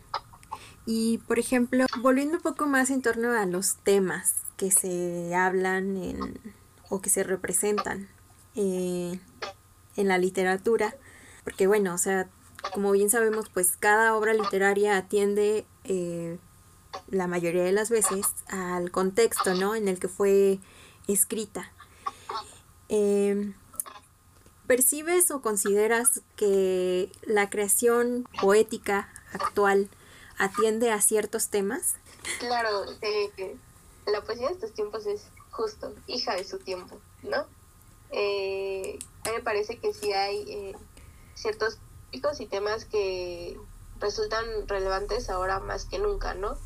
Y, 0.86 1.18
por 1.28 1.40
ejemplo, 1.40 1.86
volviendo 2.02 2.38
un 2.38 2.44
poco 2.44 2.66
más 2.66 2.90
en 2.90 3.02
torno 3.02 3.32
a 3.32 3.46
los 3.46 3.76
temas 3.78 4.36
que 4.56 4.72
se 4.72 5.36
hablan 5.36 5.98
en, 5.98 6.40
o 6.90 7.02
que 7.02 7.10
se 7.10 7.24
representan 7.24 8.08
eh, 8.56 9.20
en 9.96 10.08
la 10.08 10.18
literatura, 10.18 10.96
porque 11.44 11.68
bueno, 11.68 11.94
o 11.94 11.98
sea, 11.98 12.30
como 12.74 12.92
bien 12.92 13.10
sabemos, 13.10 13.50
pues 13.50 13.76
cada 13.78 14.16
obra 14.16 14.34
literaria 14.34 14.98
atiende 14.98 15.66
eh, 15.84 16.40
la 17.08 17.28
mayoría 17.28 17.64
de 17.64 17.72
las 17.72 17.90
veces 17.90 18.26
al 18.48 18.92
contexto, 18.92 19.54
¿no? 19.54 19.76
En 19.76 19.88
el 19.88 20.00
que 20.00 20.08
fue 20.08 20.60
escrita. 21.08 21.72
Em, 22.90 23.54
¿Percibes 24.68 25.32
o 25.32 25.42
consideras 25.42 26.22
que 26.36 27.10
la 27.24 27.50
creación 27.50 28.28
poética 28.42 29.10
actual 29.32 29.90
atiende 30.38 30.92
a 30.92 31.00
ciertos 31.02 31.50
temas? 31.50 31.96
Claro, 32.40 32.84
eh, 33.02 33.58
la 34.06 34.22
poesía 34.22 34.48
de 34.48 34.54
estos 34.54 34.74
tiempos 34.74 35.06
es 35.06 35.24
justo, 35.52 35.94
hija 36.08 36.36
de 36.36 36.44
su 36.44 36.60
tiempo, 36.60 37.00
¿no? 37.24 37.46
Eh, 38.12 39.00
a 39.24 39.30
mí 39.30 39.38
me 39.38 39.44
parece 39.44 39.80
que 39.80 39.94
sí 39.94 40.12
hay 40.14 40.46
eh, 40.48 40.76
ciertos 41.36 41.80
y 42.12 42.46
temas 42.48 42.86
que 42.86 43.58
resultan 44.00 44.68
relevantes 44.68 45.30
ahora 45.30 45.60
más 45.60 45.86
que 45.86 46.00
nunca, 46.00 46.34
¿no? 46.34 46.58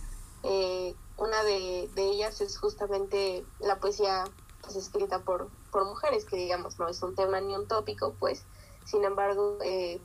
Eh, 0.43 0.95
una 1.17 1.43
de, 1.43 1.89
ellas 1.95 2.41
es 2.41 2.58
justamente 2.58 3.45
la 3.60 3.80
poesía 3.80 4.23
pues, 4.62 4.75
escrita 4.75 5.19
por, 5.19 5.49
por 5.71 5.86
mujeres, 5.86 6.25
que 6.25 6.36
digamos 6.36 6.80
no 6.80 6.88
es 6.88 7.01
un 7.04 7.15
tema 7.15 7.39
ni 7.41 7.56
un 7.56 7.67
tópico, 7.67 8.15
pues, 8.19 8.43
sin 8.86 9.04
embargo, 9.04 9.58
eh, 9.63 10.01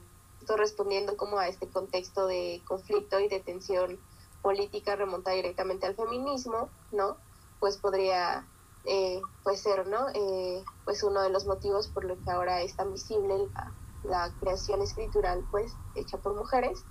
respondiendo 0.57 1.17
como 1.17 1.39
a 1.39 1.49
este 1.49 1.69
contexto 1.69 2.27
de 2.27 2.63
conflicto 2.67 3.19
y 3.19 3.29
de 3.29 3.41
tensión 3.41 3.99
política 4.43 4.95
remontada 4.95 5.35
directamente 5.35 5.87
al 5.87 5.97
feminismo, 5.97 6.69
¿no? 6.93 7.17
Pues 7.59 7.79
podría 7.79 8.47
eh, 8.85 9.21
pues 9.43 9.61
ser, 9.61 9.89
¿no? 9.89 10.07
Eh, 10.15 10.63
pues 10.85 11.03
uno 11.03 11.23
de 11.23 11.31
los 11.31 11.47
motivos 11.47 11.89
por 11.89 12.05
lo 12.05 12.17
que 12.23 12.31
ahora 12.31 12.63
es 12.63 12.77
tan 12.77 12.93
visible 12.93 13.49
la, 13.55 13.73
la 14.05 14.33
creación 14.39 14.83
escritural 14.83 15.45
pues 15.51 15.73
hecha 15.97 16.19
por 16.19 16.35
mujeres 16.35 16.85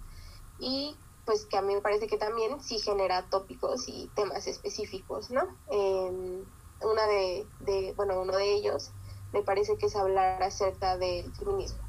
y 0.59 0.97
pues 1.25 1.45
que 1.45 1.57
a 1.57 1.61
mí 1.61 1.73
me 1.73 1.81
parece 1.81 2.07
que 2.07 2.17
también 2.17 2.61
sí 2.61 2.79
genera 2.79 3.27
tópicos 3.29 3.87
y 3.87 4.09
temas 4.15 4.47
específicos, 4.47 5.31
¿no? 5.31 5.43
una 6.81 7.07
de, 7.07 7.93
bueno, 7.95 8.21
uno 8.21 8.35
de 8.37 8.53
ellos 8.53 8.91
me 9.33 9.41
parece 9.41 9.77
que 9.77 9.87
es 9.87 9.95
hablar 9.95 10.41
acerca 10.43 10.97
del 10.97 11.33
feminismo, 11.35 11.79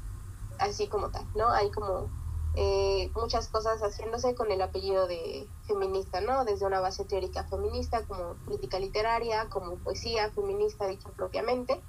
así 0.59 0.87
como 0.87 1.11
tal, 1.11 1.25
¿no? 1.35 1.49
Hay 1.49 1.71
como 1.71 2.09
eh, 2.55 3.11
muchas 3.15 3.47
cosas 3.47 3.79
haciéndose 3.81 4.35
con 4.35 4.51
el 4.51 4.61
apellido 4.61 5.07
de 5.07 5.47
feminista, 5.65 6.19
¿no? 6.19 6.43
Desde 6.43 6.65
una 6.65 6.79
base 6.79 7.05
teórica 7.05 7.43
feminista, 7.45 8.05
como 8.05 8.35
crítica 8.45 8.79
literaria, 8.79 9.47
como 9.49 9.75
poesía 9.75 10.31
feminista 10.31 10.87
dicha 10.87 11.09
propiamente, 11.15 11.81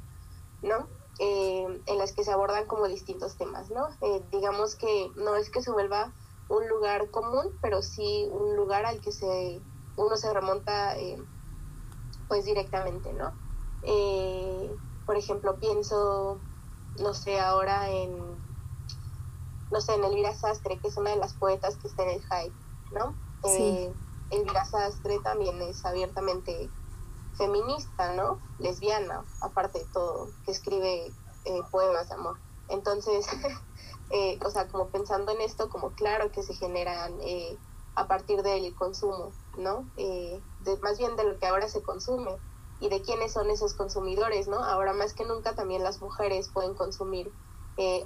¿no? 0.62 0.86
Eh, 1.18 1.82
en 1.86 1.98
las 1.98 2.12
que 2.12 2.22
se 2.22 2.30
abordan 2.30 2.66
como 2.66 2.86
distintos 2.86 3.36
temas, 3.36 3.70
¿no? 3.70 3.88
Eh, 4.00 4.22
digamos 4.30 4.76
que 4.76 5.10
no 5.16 5.34
es 5.34 5.50
que 5.50 5.62
se 5.62 5.72
vuelva 5.72 6.12
un 6.48 6.68
lugar 6.68 7.10
común, 7.10 7.52
pero 7.60 7.82
sí 7.82 8.28
un 8.30 8.56
lugar 8.56 8.86
al 8.86 9.00
que 9.00 9.12
se 9.12 9.60
uno 9.96 10.16
se 10.16 10.32
remonta 10.32 10.96
eh, 10.96 11.20
pues 12.28 12.44
directamente, 12.44 13.12
¿no? 13.12 13.32
por 15.06 15.16
ejemplo, 15.16 15.56
pienso, 15.56 16.38
no 16.98 17.14
sé, 17.14 17.40
ahora 17.40 17.88
en, 17.88 18.14
no 19.70 19.80
sé, 19.80 19.94
en 19.94 20.04
Elvira 20.04 20.34
Sastre, 20.34 20.78
que 20.78 20.88
es 20.88 20.96
una 20.98 21.10
de 21.10 21.16
las 21.16 21.32
poetas 21.32 21.76
que 21.76 21.88
está 21.88 22.02
en 22.02 22.10
el 22.10 22.22
hype, 22.22 22.54
¿no? 22.92 23.14
Sí. 23.42 23.88
Elvira 24.30 24.66
Sastre 24.66 25.18
también 25.20 25.62
es 25.62 25.82
abiertamente 25.86 26.68
feminista, 27.38 28.12
¿no? 28.12 28.38
Lesbiana, 28.58 29.24
aparte 29.40 29.78
de 29.78 29.86
todo, 29.86 30.28
que 30.44 30.50
escribe 30.50 31.06
eh, 31.46 31.62
poemas 31.70 32.10
de 32.10 32.14
amor. 32.14 32.36
Entonces, 32.68 33.26
eh, 34.10 34.38
o 34.44 34.50
sea, 34.50 34.68
como 34.68 34.88
pensando 34.88 35.32
en 35.32 35.40
esto, 35.40 35.68
como 35.68 35.90
claro 35.90 36.30
que 36.32 36.42
se 36.42 36.54
generan 36.54 37.14
eh, 37.20 37.56
a 37.94 38.06
partir 38.06 38.42
del 38.42 38.74
consumo, 38.74 39.32
¿no? 39.56 39.84
de, 39.96 40.40
más 40.82 40.98
bien 40.98 41.16
de 41.16 41.24
lo 41.24 41.38
que 41.38 41.46
ahora 41.46 41.68
se 41.68 41.82
consume 41.82 42.36
y 42.80 42.88
de 42.88 43.02
quiénes 43.02 43.32
son 43.32 43.50
esos 43.50 43.74
consumidores, 43.74 44.46
¿no? 44.46 44.62
Ahora 44.62 44.92
más 44.92 45.14
que 45.14 45.24
nunca 45.24 45.54
también 45.54 45.82
las 45.82 46.00
mujeres 46.00 46.48
pueden 46.48 46.74
consumir 46.74 47.32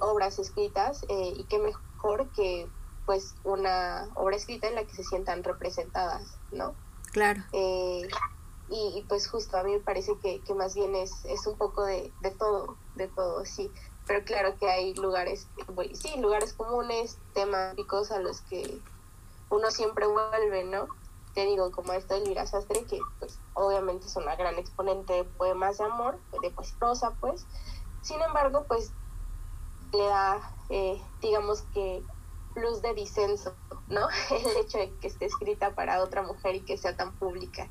obras 0.01 0.39
escritas 0.39 1.05
y 1.09 1.43
qué 1.45 1.59
mejor 1.59 2.29
que 2.31 2.67
pues 3.05 3.35
una 3.43 4.07
obra 4.15 4.35
escrita 4.35 4.67
en 4.67 4.75
la 4.75 4.83
que 4.83 4.95
se 4.95 5.03
sientan 5.03 5.43
representadas, 5.43 6.37
¿no? 6.51 6.73
Claro. 7.11 7.43
Y, 8.69 9.05
pues 9.07 9.27
justo 9.27 9.57
a 9.57 9.63
mí 9.63 9.73
me 9.73 9.79
parece 9.79 10.17
que, 10.17 10.39
que 10.41 10.53
más 10.55 10.73
bien 10.73 10.95
es, 10.95 11.25
es 11.25 11.45
un 11.45 11.57
poco 11.57 11.83
de, 11.83 12.11
de, 12.21 12.31
todo, 12.31 12.77
de 12.95 13.07
todo, 13.07 13.45
sí. 13.45 13.71
Pero 14.05 14.25
claro 14.25 14.57
que 14.57 14.69
hay 14.69 14.93
lugares, 14.95 15.47
sí, 15.93 16.17
lugares 16.19 16.53
comunes, 16.53 17.17
temáticos 17.33 18.11
a 18.11 18.19
los 18.19 18.41
que 18.41 18.81
uno 19.49 19.71
siempre 19.71 20.07
vuelve, 20.07 20.65
¿no? 20.65 20.87
Te 21.33 21.45
digo, 21.45 21.71
como 21.71 21.93
esto 21.93 22.13
de 22.13 22.21
Elvira 22.21 22.45
Sastre, 22.45 22.83
que 22.85 22.99
pues 23.19 23.39
obviamente 23.53 24.07
es 24.07 24.15
una 24.15 24.35
gran 24.35 24.57
exponente 24.59 25.13
de 25.13 25.23
poemas 25.23 25.77
de 25.77 25.85
amor, 25.85 26.19
de 26.41 26.51
pues 26.51 26.73
prosa, 26.73 27.11
pues. 27.19 27.45
Sin 28.01 28.21
embargo, 28.21 28.65
pues 28.67 28.91
le 29.93 30.05
da, 30.05 30.55
eh, 30.69 31.01
digamos 31.21 31.61
que, 31.73 32.03
plus 32.53 32.81
de 32.81 32.93
disenso, 32.93 33.55
¿no? 33.87 34.07
El 34.29 34.57
hecho 34.57 34.77
de 34.77 34.91
que 34.95 35.07
esté 35.07 35.25
escrita 35.25 35.73
para 35.75 36.03
otra 36.03 36.21
mujer 36.21 36.55
y 36.55 36.61
que 36.61 36.77
sea 36.77 36.95
tan 36.95 37.13
pública. 37.13 37.69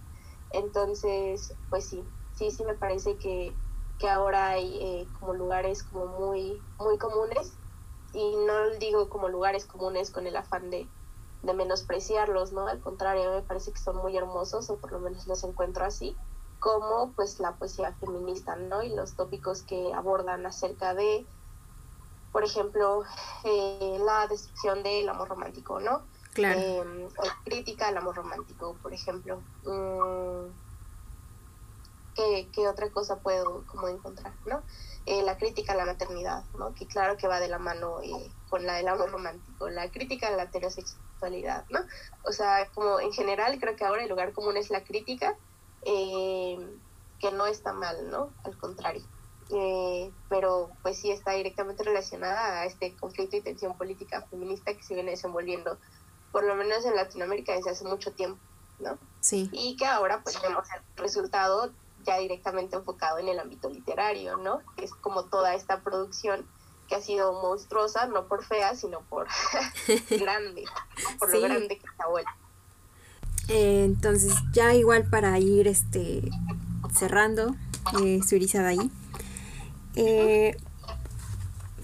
Entonces, 0.51 1.55
pues 1.71 1.87
sí, 1.87 2.05
sí, 2.37 2.51
sí 2.51 2.65
me 2.65 2.75
parece 2.75 3.17
que, 3.17 3.53
que 4.03 4.11
ahora 4.11 4.49
hay 4.49 4.79
eh, 4.81 5.07
como 5.21 5.33
lugares 5.33 5.85
como 5.85 6.07
muy, 6.07 6.61
muy 6.81 6.99
comunes 6.99 7.53
y 8.13 8.35
no 8.35 8.71
digo 8.81 9.09
como 9.09 9.29
lugares 9.29 9.65
comunes 9.65 10.11
con 10.11 10.27
el 10.27 10.37
afán 10.37 10.71
de, 10.71 10.89
de 11.45 11.55
menospreciarlos, 11.55 12.51
¿no? 12.51 12.67
Al 12.67 12.81
contrario, 12.81 13.31
me 13.31 13.43
parece 13.43 13.71
que 13.71 13.79
son 13.79 13.99
muy 13.99 14.17
hermosos 14.17 14.69
o 14.71 14.77
por 14.77 14.91
lo 14.91 14.99
menos 14.99 15.29
los 15.29 15.45
encuentro 15.45 15.85
así, 15.85 16.17
como 16.59 17.13
pues 17.13 17.39
la 17.39 17.53
poesía 17.53 17.93
feminista, 17.93 18.57
¿no? 18.57 18.83
Y 18.83 18.89
los 18.89 19.15
tópicos 19.15 19.63
que 19.63 19.95
abordan 19.95 20.45
acerca 20.47 20.95
de, 20.95 21.25
por 22.33 22.43
ejemplo, 22.43 23.05
eh, 23.45 23.99
la 24.05 24.27
destrucción 24.27 24.83
del 24.83 25.09
amor 25.11 25.29
romántico, 25.29 25.79
¿no? 25.79 26.03
Claro. 26.33 26.59
Em, 26.59 27.09
crítica 27.45 27.87
al 27.87 27.99
amor 27.99 28.17
romántico, 28.17 28.77
por 28.83 28.93
ejemplo. 28.93 29.41
Mm, 29.65 30.49
¿qué, 32.15 32.69
otra 32.69 32.91
cosa 32.91 33.17
puedo 33.17 33.65
como 33.67 33.89
encontrar, 33.89 34.33
no? 34.47 34.63
Eh, 35.07 35.23
la 35.23 35.37
crítica 35.37 35.73
a 35.73 35.77
la 35.77 35.85
maternidad, 35.85 36.45
¿no? 36.59 36.75
Que 36.75 36.87
claro 36.87 37.17
que 37.17 37.27
va 37.27 37.41
de 37.41 37.49
la 37.49 37.59
mano 37.59 38.01
eh, 38.03 38.31
con 38.49 38.65
la 38.65 38.75
del 38.75 38.89
amor 38.89 39.11
romántico. 39.11 39.69
La 39.69 39.91
crítica 39.91 40.29
a 40.29 40.31
la 40.33 40.45
heterosexualidad, 40.45 41.65
¿no? 41.71 41.81
O 42.25 42.33
sea, 42.33 42.69
como 42.75 43.01
en 43.01 43.13
general 43.13 43.59
creo 43.59 43.75
que 43.77 43.85
ahora 43.85 44.03
el 44.03 44.09
lugar 44.09 44.33
común 44.33 44.57
es 44.57 44.71
la 44.71 44.85
crítica, 44.85 45.37
em, 45.83 46.79
que 47.19 47.33
no 47.33 47.47
está 47.47 47.73
mal, 47.73 48.11
¿no? 48.11 48.31
Al 48.45 48.57
contrario. 48.59 49.03
Eh, 49.51 50.11
pero 50.29 50.71
pues 50.83 50.99
sí 50.99 51.11
está 51.11 51.33
directamente 51.33 51.83
relacionada 51.83 52.61
a 52.61 52.65
este 52.65 52.97
conflicto 52.97 53.37
y 53.37 53.43
tensión 53.43 53.77
política 53.77 54.23
feminista 54.31 54.73
que 54.73 54.83
se 54.83 54.95
viene 54.95 55.11
desenvolviendo 55.11 55.79
por 56.31 56.45
lo 56.45 56.55
menos 56.55 56.85
en 56.87 56.97
Latinoamérica 56.97 57.53
desde 57.55 57.71
hace 57.71 57.85
mucho 57.85 58.13
tiempo, 58.13 58.41
¿no? 58.79 58.99
Sí. 59.21 59.51
Y 59.53 59.77
que 59.77 59.85
ahora 59.85 60.23
pues 60.23 60.41
vemos 60.41 60.67
el 60.75 61.03
resultado 61.03 61.71
ya 62.05 62.19
directamente 62.19 62.77
enfocado 62.77 63.19
en 63.19 63.29
el 63.29 63.39
ámbito 63.39 63.69
literario, 63.69 64.37
¿no? 64.37 64.61
Es 64.77 64.93
como 64.95 65.25
toda 65.25 65.55
esta 65.55 65.81
producción 65.81 66.47
que 66.89 66.97
ha 66.97 67.01
sido 67.01 67.33
monstruosa, 67.41 68.07
no 68.07 68.27
por 68.27 68.45
fea, 68.45 68.75
sino 68.75 69.01
por 69.03 69.27
grande, 70.11 70.65
por 71.19 71.33
lo 71.33 71.41
grande 71.41 71.79
que 71.79 71.87
está 71.87 72.07
vuelta. 72.09 72.37
Eh, 73.49 73.85
entonces, 73.85 74.35
ya 74.53 74.75
igual 74.75 75.09
para 75.09 75.39
ir 75.39 75.69
este 75.69 76.23
cerrando, 76.93 77.55
eh, 78.03 78.21
Surizada 78.23 78.69
ahí, 78.69 78.91
eh, 79.97 80.57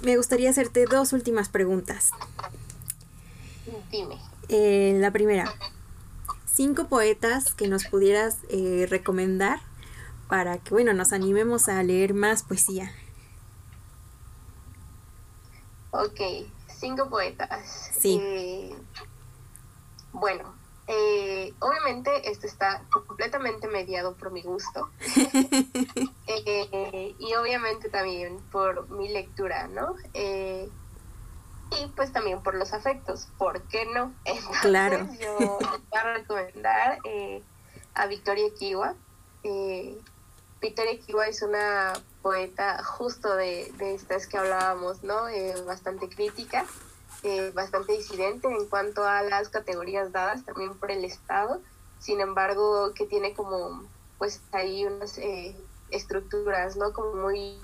me 0.02 0.16
gustaría 0.16 0.50
hacerte 0.50 0.84
dos 0.84 1.12
últimas 1.12 1.48
preguntas. 1.48 2.10
Dime. 3.90 4.18
Eh, 4.48 4.96
la 4.98 5.10
primera, 5.10 5.52
cinco 6.46 6.86
poetas 6.88 7.54
que 7.54 7.68
nos 7.68 7.84
pudieras 7.84 8.38
eh, 8.48 8.86
recomendar 8.88 9.60
para 10.28 10.58
que, 10.58 10.70
bueno, 10.70 10.92
nos 10.92 11.12
animemos 11.12 11.68
a 11.68 11.82
leer 11.82 12.14
más 12.14 12.42
poesía. 12.42 12.92
Ok, 15.90 16.20
cinco 16.78 17.08
poetas. 17.08 17.90
Sí. 17.98 18.20
Eh, 18.22 18.76
bueno, 20.12 20.54
obviamente 21.60 22.30
esto 22.30 22.46
está 22.46 22.82
completamente 22.90 23.68
mediado 23.68 24.14
por 24.14 24.30
mi 24.30 24.42
gusto 24.42 24.90
y 26.26 27.34
obviamente 27.34 27.90
también 27.90 28.38
por 28.50 28.88
mi 28.88 29.08
lectura, 29.08 29.68
¿no? 29.68 29.94
y 31.70 31.86
pues 31.88 32.12
también 32.12 32.42
por 32.42 32.54
los 32.54 32.72
afectos, 32.72 33.28
¿por 33.36 33.62
qué 33.62 33.86
no? 33.86 34.12
Entonces 34.24 34.60
claro. 34.62 35.06
yo 35.20 35.36
voy 35.38 35.80
a 35.92 36.02
recomendar 36.14 36.98
eh, 37.04 37.42
a 37.94 38.06
Victoria 38.06 38.48
Kiwa. 38.58 38.94
Eh, 39.42 39.98
Victoria 40.60 40.98
Kiwa 40.98 41.26
es 41.28 41.42
una 41.42 41.92
poeta 42.22 42.82
justo 42.82 43.34
de, 43.36 43.72
de 43.78 43.94
estas 43.94 44.26
que 44.26 44.38
hablábamos, 44.38 45.04
¿no? 45.04 45.28
Eh, 45.28 45.54
bastante 45.66 46.08
crítica, 46.08 46.66
eh, 47.22 47.52
bastante 47.54 47.92
disidente 47.92 48.48
en 48.48 48.66
cuanto 48.66 49.04
a 49.04 49.22
las 49.22 49.48
categorías 49.48 50.10
dadas 50.12 50.44
también 50.44 50.74
por 50.74 50.90
el 50.90 51.04
Estado, 51.04 51.60
sin 52.00 52.20
embargo 52.20 52.92
que 52.94 53.06
tiene 53.06 53.34
como 53.34 53.84
pues 54.18 54.40
ahí 54.50 54.84
unas 54.84 55.16
eh, 55.18 55.56
estructuras, 55.90 56.76
¿no? 56.76 56.92
Como 56.92 57.14
muy 57.14 57.60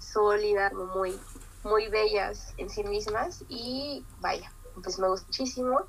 sólidas, 0.00 0.72
muy, 0.72 1.18
muy 1.62 1.88
bellas 1.88 2.52
en 2.56 2.68
sí 2.68 2.82
mismas 2.82 3.44
y 3.48 4.04
vaya, 4.20 4.52
pues 4.82 4.98
me 4.98 5.08
gusta 5.08 5.26
muchísimo. 5.28 5.82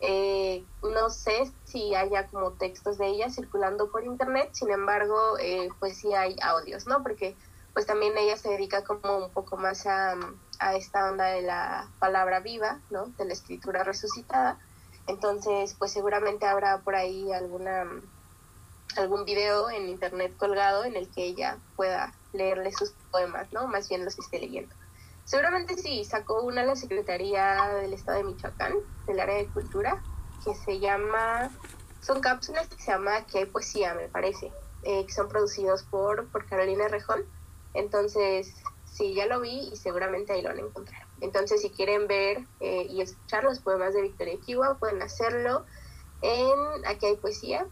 Eh, 0.00 0.64
no 0.82 1.08
sé 1.08 1.50
si 1.64 1.94
haya 1.94 2.26
como 2.26 2.52
textos 2.52 2.98
de 2.98 3.06
ella 3.06 3.30
circulando 3.30 3.90
por 3.90 4.04
internet, 4.04 4.50
sin 4.52 4.70
embargo, 4.70 5.38
eh, 5.38 5.68
pues 5.80 5.98
sí 5.98 6.12
hay 6.14 6.36
audios, 6.42 6.86
¿no? 6.86 7.02
Porque 7.02 7.36
pues 7.72 7.86
también 7.86 8.16
ella 8.16 8.36
se 8.36 8.50
dedica 8.50 8.84
como 8.84 9.18
un 9.18 9.30
poco 9.30 9.56
más 9.56 9.86
a, 9.86 10.14
a, 10.58 10.76
esta 10.76 11.10
onda 11.10 11.26
de 11.26 11.42
la 11.42 11.88
palabra 11.98 12.40
viva, 12.40 12.80
¿no? 12.90 13.06
De 13.18 13.24
la 13.24 13.32
escritura 13.32 13.84
resucitada. 13.84 14.58
Entonces, 15.06 15.74
pues 15.78 15.92
seguramente 15.92 16.46
habrá 16.46 16.78
por 16.78 16.94
ahí 16.94 17.32
alguna 17.32 17.86
algún 18.96 19.24
video 19.24 19.68
en 19.68 19.88
internet 19.88 20.34
colgado 20.38 20.84
en 20.84 20.96
el 20.96 21.08
que 21.10 21.24
ella 21.24 21.58
pueda 21.76 22.14
leerle 22.32 22.72
sus 22.72 22.92
poemas, 23.10 23.52
¿no? 23.52 23.66
Más 23.66 23.88
bien 23.88 24.04
los 24.04 24.18
esté 24.18 24.38
leyendo. 24.38 24.74
Seguramente 25.26 25.76
sí, 25.76 26.04
sacó 26.04 26.42
una 26.42 26.62
la 26.62 26.76
Secretaría 26.76 27.68
del 27.82 27.92
Estado 27.92 28.18
de 28.18 28.24
Michoacán, 28.24 28.74
del 29.08 29.18
área 29.18 29.34
de 29.34 29.48
cultura, 29.48 30.00
que 30.44 30.54
se 30.54 30.78
llama, 30.78 31.50
son 32.00 32.20
cápsulas 32.20 32.68
que 32.68 32.80
se 32.80 32.92
llama 32.92 33.26
Que 33.26 33.38
hay 33.38 33.46
poesía, 33.46 33.94
me 33.94 34.06
parece, 34.06 34.52
eh, 34.84 35.04
que 35.04 35.12
son 35.12 35.28
producidos 35.28 35.82
por, 35.82 36.28
por 36.28 36.46
Carolina 36.46 36.86
Rejón. 36.86 37.24
Entonces, 37.74 38.54
sí, 38.84 39.14
ya 39.14 39.26
lo 39.26 39.40
vi 39.40 39.68
y 39.72 39.76
seguramente 39.76 40.32
ahí 40.32 40.42
lo 40.42 40.50
van 40.50 40.58
a 40.58 40.62
encontrar. 40.62 41.02
Entonces, 41.20 41.60
si 41.60 41.70
quieren 41.70 42.06
ver 42.06 42.46
eh, 42.60 42.86
y 42.88 43.00
escuchar 43.00 43.42
los 43.42 43.58
poemas 43.58 43.94
de 43.94 44.02
Victoria 44.02 44.38
Kiwa, 44.38 44.78
pueden 44.78 45.02
hacerlo 45.02 45.66
en 46.22 46.86
Aquí 46.86 47.06
hay 47.06 47.16
poesía 47.16 47.66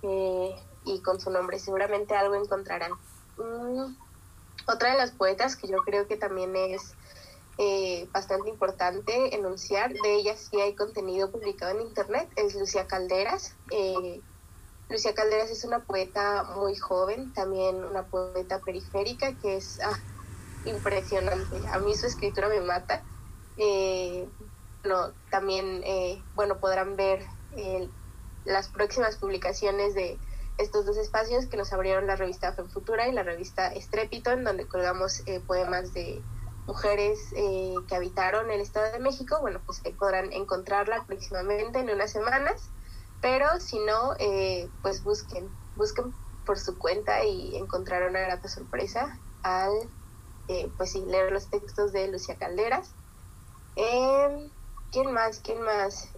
eh, 0.00 0.56
y 0.86 1.02
con 1.02 1.20
su 1.20 1.28
nombre 1.28 1.58
seguramente 1.58 2.14
algo 2.14 2.34
encontrarán. 2.34 2.92
Mm, 3.36 3.94
otra 4.66 4.92
de 4.92 4.98
las 4.98 5.10
poetas 5.12 5.56
que 5.56 5.68
yo 5.68 5.78
creo 5.78 6.06
que 6.06 6.16
también 6.16 6.54
es 6.56 6.94
eh, 7.56 8.08
bastante 8.12 8.50
importante 8.50 9.34
enunciar, 9.34 9.92
de 9.92 10.14
ella 10.14 10.36
sí 10.36 10.60
hay 10.60 10.74
contenido 10.74 11.30
publicado 11.30 11.72
en 11.72 11.86
internet, 11.86 12.28
es 12.36 12.54
Lucía 12.54 12.86
Calderas. 12.86 13.54
Eh, 13.70 14.20
Lucía 14.88 15.14
Calderas 15.14 15.50
es 15.50 15.64
una 15.64 15.84
poeta 15.84 16.42
muy 16.56 16.74
joven, 16.76 17.32
también 17.32 17.84
una 17.84 18.06
poeta 18.06 18.60
periférica 18.60 19.38
que 19.38 19.56
es 19.56 19.78
ah, 19.80 19.98
impresionante. 20.64 21.56
A 21.72 21.78
mí 21.78 21.94
su 21.94 22.06
escritura 22.06 22.48
me 22.48 22.60
mata. 22.60 23.04
Eh, 23.56 24.28
no, 24.84 25.12
también, 25.30 25.82
bueno, 26.34 26.58
podrán 26.58 26.96
ver 26.96 27.24
las 28.44 28.68
próximas 28.68 29.16
publicaciones 29.16 29.94
de 29.94 30.18
estos 30.58 30.86
dos 30.86 30.96
espacios 30.96 31.46
que 31.46 31.56
nos 31.56 31.72
abrieron 31.72 32.06
la 32.06 32.16
revista 32.16 32.52
Fe 32.52 32.64
Futura 32.64 33.08
y 33.08 33.12
la 33.12 33.22
revista 33.22 33.72
Estrépito, 33.72 34.30
en 34.30 34.44
donde 34.44 34.68
colgamos 34.68 35.22
eh, 35.26 35.40
poemas 35.40 35.92
de 35.92 36.22
mujeres 36.66 37.18
eh, 37.36 37.74
que 37.88 37.94
habitaron 37.94 38.50
el 38.50 38.60
Estado 38.60 38.92
de 38.92 39.00
México. 39.00 39.38
Bueno, 39.40 39.60
pues 39.66 39.82
ahí 39.84 39.92
podrán 39.92 40.32
encontrarla 40.32 41.04
próximamente 41.06 41.80
en 41.80 41.90
unas 41.90 42.10
semanas, 42.10 42.70
pero 43.20 43.46
si 43.58 43.78
no, 43.80 44.14
eh, 44.18 44.68
pues 44.82 45.02
busquen, 45.02 45.48
busquen 45.76 46.14
por 46.46 46.58
su 46.58 46.78
cuenta 46.78 47.24
y 47.24 47.56
encontrar 47.56 48.08
una 48.08 48.20
grata 48.20 48.48
sorpresa 48.48 49.18
al, 49.42 49.72
pues 50.76 50.92
sí, 50.92 51.02
leer 51.06 51.32
los 51.32 51.48
textos 51.48 51.92
de 51.92 52.08
Lucía 52.08 52.36
Calderas. 52.36 52.94
¿Quién 53.74 55.12
más? 55.12 55.40
¿Quién 55.40 55.62
más? 55.62 56.10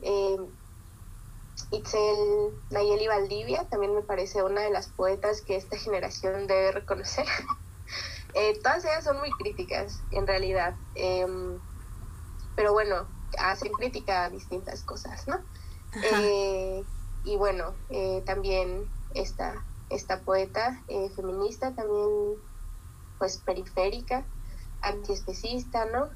Itzel 1.70 2.54
Nayeli 2.70 3.06
Valdivia 3.06 3.68
también 3.68 3.94
me 3.94 4.02
parece 4.02 4.42
una 4.42 4.62
de 4.62 4.70
las 4.70 4.88
poetas 4.88 5.42
que 5.42 5.56
esta 5.56 5.76
generación 5.76 6.46
debe 6.46 6.72
reconocer. 6.72 7.26
eh, 8.34 8.60
todas 8.62 8.84
ellas 8.84 9.04
son 9.04 9.18
muy 9.18 9.30
críticas, 9.30 10.02
en 10.10 10.26
realidad. 10.26 10.74
Eh, 10.94 11.26
pero 12.56 12.72
bueno, 12.72 13.06
hacen 13.38 13.72
crítica 13.72 14.24
a 14.24 14.30
distintas 14.30 14.82
cosas, 14.82 15.28
¿no? 15.28 15.38
Eh, 16.02 16.84
y 17.24 17.36
bueno, 17.36 17.74
eh, 17.88 18.22
también 18.26 18.90
esta, 19.14 19.64
esta 19.90 20.22
poeta 20.24 20.82
eh, 20.88 21.10
feminista, 21.14 21.74
también 21.74 22.08
pues 23.18 23.38
periférica, 23.38 24.26
antiespecista, 24.82 25.86
¿no? 25.86 26.10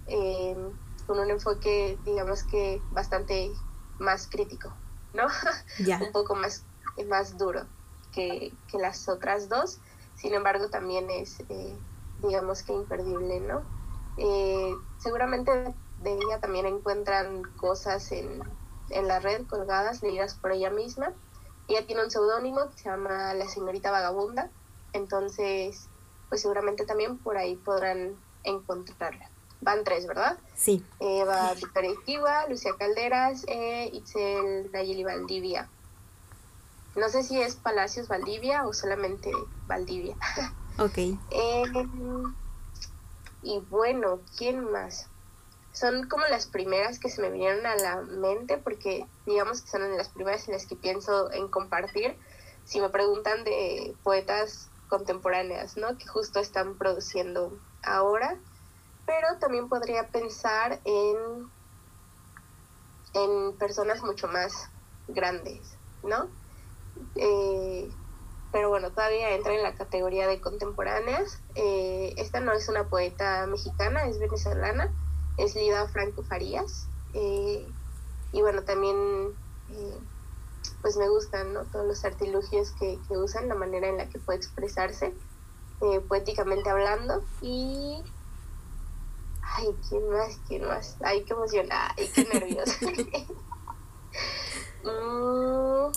con 1.06 1.18
un 1.18 1.30
enfoque, 1.30 1.98
digamos 2.04 2.44
que 2.44 2.80
bastante 2.90 3.52
más 3.98 4.28
crítico. 4.28 4.79
¿No? 5.12 5.26
un 6.06 6.12
poco 6.12 6.34
más, 6.34 6.64
más 7.08 7.36
duro 7.38 7.66
que, 8.12 8.52
las 8.72 9.08
otras 9.08 9.48
dos. 9.48 9.78
Sin 10.16 10.34
embargo, 10.34 10.68
también 10.68 11.08
es, 11.10 11.40
eh, 11.48 11.76
digamos 12.22 12.62
que 12.62 12.72
imperdible, 12.72 13.40
¿no? 13.40 13.62
Eh, 14.18 14.74
seguramente 14.98 15.50
de 15.98 16.12
ella 16.12 16.40
también 16.40 16.66
encuentran 16.66 17.42
cosas 17.56 18.10
en, 18.12 18.42
en 18.90 19.08
la 19.08 19.20
red 19.20 19.46
colgadas, 19.46 20.02
leídas 20.02 20.34
por 20.34 20.52
ella 20.52 20.70
misma. 20.70 21.12
Ella 21.68 21.86
tiene 21.86 22.04
un 22.04 22.10
seudónimo 22.10 22.68
que 22.70 22.82
se 22.82 22.88
llama 22.88 23.32
La 23.34 23.46
Señorita 23.48 23.90
Vagabunda, 23.90 24.50
entonces, 24.92 25.88
pues 26.28 26.42
seguramente 26.42 26.84
también 26.84 27.18
por 27.18 27.38
ahí 27.38 27.56
podrán 27.56 28.16
encontrarla. 28.42 29.29
Van 29.60 29.84
tres, 29.84 30.06
¿verdad? 30.06 30.38
Sí. 30.54 30.84
Eh, 31.00 31.24
va 31.24 31.52
Victoria 31.54 31.90
Iquiwa, 31.90 32.46
Lucía 32.48 32.72
Calderas 32.78 33.44
e 33.46 33.90
Itzel 33.92 34.70
Nayeli 34.72 35.04
Valdivia. 35.04 35.68
No 36.96 37.08
sé 37.08 37.22
si 37.22 37.40
es 37.40 37.56
Palacios 37.56 38.08
Valdivia 38.08 38.66
o 38.66 38.72
solamente 38.72 39.30
Valdivia. 39.66 40.16
Ok. 40.78 40.96
Eh, 40.96 41.64
y 43.42 43.58
bueno, 43.68 44.20
¿quién 44.38 44.64
más? 44.70 45.08
Son 45.72 46.08
como 46.08 46.24
las 46.28 46.46
primeras 46.46 46.98
que 46.98 47.10
se 47.10 47.20
me 47.20 47.28
vinieron 47.28 47.66
a 47.66 47.74
la 47.76 48.00
mente 48.00 48.56
porque 48.56 49.06
digamos 49.26 49.60
que 49.60 49.68
son 49.68 49.94
las 49.98 50.08
primeras 50.08 50.48
en 50.48 50.54
las 50.54 50.64
que 50.64 50.76
pienso 50.76 51.30
en 51.32 51.48
compartir. 51.48 52.16
Si 52.64 52.80
me 52.80 52.88
preguntan 52.88 53.44
de 53.44 53.94
poetas 54.02 54.70
contemporáneas, 54.88 55.76
¿no? 55.76 55.98
Que 55.98 56.06
justo 56.06 56.40
están 56.40 56.78
produciendo 56.78 57.52
ahora 57.82 58.38
pero 59.10 59.38
también 59.40 59.68
podría 59.68 60.06
pensar 60.06 60.80
en, 60.84 61.50
en 63.12 63.58
personas 63.58 64.04
mucho 64.04 64.28
más 64.28 64.70
grandes, 65.08 65.76
¿no? 66.04 66.28
Eh, 67.16 67.90
pero 68.52 68.68
bueno, 68.68 68.92
todavía 68.92 69.34
entra 69.34 69.52
en 69.52 69.64
la 69.64 69.74
categoría 69.74 70.28
de 70.28 70.40
contemporáneas. 70.40 71.40
Eh, 71.56 72.14
esta 72.18 72.38
no 72.38 72.52
es 72.52 72.68
una 72.68 72.88
poeta 72.88 73.48
mexicana, 73.48 74.04
es 74.04 74.20
venezolana, 74.20 74.92
es 75.38 75.56
Lida 75.56 75.88
Franco 75.88 76.22
Farías. 76.22 76.86
Eh, 77.12 77.66
y 78.30 78.42
bueno, 78.42 78.62
también 78.62 79.34
pues 80.82 80.96
me 80.96 81.08
gustan 81.08 81.52
¿no? 81.52 81.64
todos 81.64 81.84
los 81.84 82.04
artilugios 82.04 82.70
que, 82.78 82.96
que, 83.08 83.16
usan, 83.16 83.48
la 83.48 83.56
manera 83.56 83.88
en 83.88 83.96
la 83.96 84.08
que 84.08 84.20
puede 84.20 84.38
expresarse 84.38 85.12
poéticamente 86.08 86.70
hablando. 86.70 87.24
Y 87.40 88.04
Ay, 89.56 89.74
¿quién 89.88 90.08
más? 90.10 90.38
¿Quién 90.46 90.66
más? 90.66 90.96
Ay, 91.02 91.24
qué 91.24 91.32
emocionada. 91.32 91.94
Ay, 91.96 92.10
qué 92.14 92.24
nerviosa. 92.24 92.76
mm, 94.84 95.90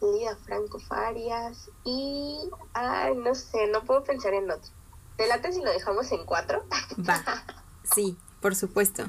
Lida 0.00 0.36
Franco 0.44 0.78
Farias. 0.78 1.70
Y. 1.84 2.38
Ay, 2.72 3.14
no 3.16 3.34
sé, 3.34 3.66
no 3.68 3.84
puedo 3.84 4.04
pensar 4.04 4.32
en 4.34 4.50
otro. 4.50 4.70
¿Te 5.16 5.26
late 5.26 5.52
si 5.52 5.60
lo 5.60 5.72
dejamos 5.72 6.10
en 6.12 6.24
cuatro? 6.24 6.64
Va. 7.08 7.24
Sí, 7.94 8.18
por 8.42 8.54
supuesto. 8.54 9.04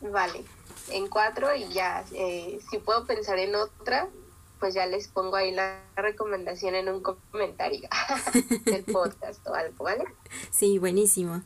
Vale, 0.00 0.44
en 0.88 1.08
cuatro 1.08 1.54
y 1.54 1.68
ya. 1.68 2.04
Eh, 2.12 2.58
si 2.68 2.78
puedo 2.78 3.06
pensar 3.06 3.38
en 3.38 3.54
otra, 3.54 4.08
pues 4.58 4.74
ya 4.74 4.84
les 4.86 5.06
pongo 5.06 5.36
ahí 5.36 5.52
la 5.52 5.80
recomendación 5.94 6.74
en 6.74 6.88
un 6.88 7.00
comentario 7.00 7.88
del 8.64 8.82
podcast 8.82 9.46
o 9.46 9.54
algo, 9.54 9.84
¿vale? 9.84 10.04
Sí, 10.50 10.80
buenísimo. 10.80 11.44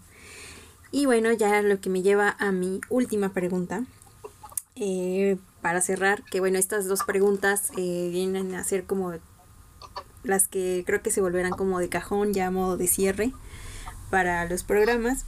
Y 0.90 1.06
bueno, 1.06 1.32
ya 1.32 1.60
lo 1.62 1.80
que 1.80 1.90
me 1.90 2.02
lleva 2.02 2.36
a 2.38 2.52
mi 2.52 2.80
última 2.88 3.32
pregunta. 3.32 3.84
Eh, 4.76 5.36
para 5.60 5.80
cerrar, 5.80 6.22
que 6.24 6.40
bueno, 6.40 6.58
estas 6.58 6.86
dos 6.86 7.02
preguntas 7.02 7.70
eh, 7.76 8.08
vienen 8.10 8.54
a 8.54 8.62
ser 8.62 8.84
como 8.84 9.12
las 10.22 10.46
que 10.46 10.84
creo 10.86 11.02
que 11.02 11.10
se 11.10 11.20
volverán 11.20 11.52
como 11.52 11.80
de 11.80 11.88
cajón, 11.88 12.32
ya 12.32 12.46
a 12.46 12.50
modo 12.50 12.76
de 12.76 12.86
cierre 12.86 13.32
para 14.10 14.44
los 14.46 14.62
programas. 14.62 15.26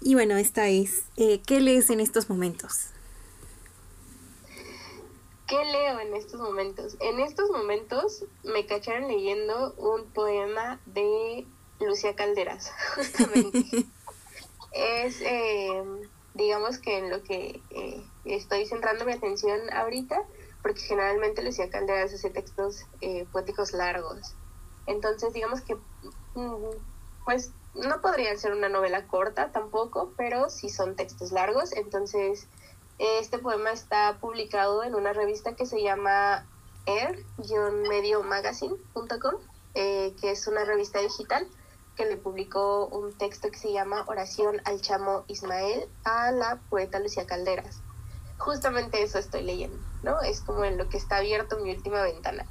Y 0.00 0.14
bueno, 0.14 0.36
esta 0.36 0.68
es, 0.68 1.04
eh, 1.16 1.40
¿qué 1.46 1.60
lees 1.60 1.90
en 1.90 2.00
estos 2.00 2.28
momentos? 2.28 2.88
¿Qué 5.48 5.56
leo 5.64 6.00
en 6.00 6.14
estos 6.14 6.40
momentos? 6.40 6.96
En 7.00 7.20
estos 7.20 7.50
momentos 7.50 8.24
me 8.44 8.66
cacharon 8.66 9.08
leyendo 9.08 9.74
un 9.74 10.04
poema 10.06 10.80
de 10.86 11.46
Lucía 11.80 12.14
Calderas, 12.14 12.72
justamente. 12.94 13.86
es, 14.74 15.20
eh, 15.20 15.82
digamos 16.34 16.78
que 16.78 16.98
en 16.98 17.10
lo 17.10 17.22
que 17.22 17.62
eh, 17.70 18.04
estoy 18.24 18.66
centrando 18.66 19.04
mi 19.04 19.12
atención 19.12 19.60
ahorita, 19.72 20.20
porque 20.62 20.80
generalmente 20.80 21.42
Lucía 21.42 21.70
Calderas 21.70 22.12
hace 22.12 22.30
textos 22.30 22.84
eh, 23.00 23.24
poéticos 23.32 23.72
largos. 23.72 24.34
Entonces, 24.86 25.32
digamos 25.32 25.60
que, 25.62 25.76
mm, 26.34 26.56
pues, 27.24 27.52
no 27.74 28.00
podrían 28.00 28.38
ser 28.38 28.52
una 28.52 28.68
novela 28.68 29.06
corta 29.06 29.52
tampoco, 29.52 30.12
pero 30.16 30.50
sí 30.50 30.68
son 30.68 30.96
textos 30.96 31.30
largos. 31.32 31.72
Entonces, 31.72 32.48
este 32.98 33.38
poema 33.38 33.72
está 33.72 34.18
publicado 34.20 34.84
en 34.84 34.94
una 34.94 35.12
revista 35.12 35.56
que 35.56 35.66
se 35.66 35.82
llama 35.82 36.46
air-mediomagazine.com, 36.86 39.34
eh, 39.74 40.14
que 40.20 40.30
es 40.30 40.46
una 40.46 40.64
revista 40.64 41.00
digital 41.00 41.48
que 41.96 42.06
le 42.06 42.16
publicó 42.16 42.86
un 42.86 43.12
texto 43.12 43.50
que 43.50 43.58
se 43.58 43.72
llama 43.72 44.04
Oración 44.06 44.60
al 44.64 44.80
chamo 44.80 45.24
Ismael 45.28 45.86
a 46.04 46.32
la 46.32 46.60
poeta 46.68 47.00
Lucía 47.00 47.26
Calderas. 47.26 47.80
Justamente 48.38 49.02
eso 49.02 49.18
estoy 49.18 49.42
leyendo, 49.42 49.78
¿no? 50.02 50.20
Es 50.22 50.40
como 50.40 50.64
en 50.64 50.76
lo 50.76 50.88
que 50.88 50.96
está 50.96 51.18
abierto 51.18 51.58
mi 51.60 51.70
última 51.74 52.02
ventana. 52.02 52.46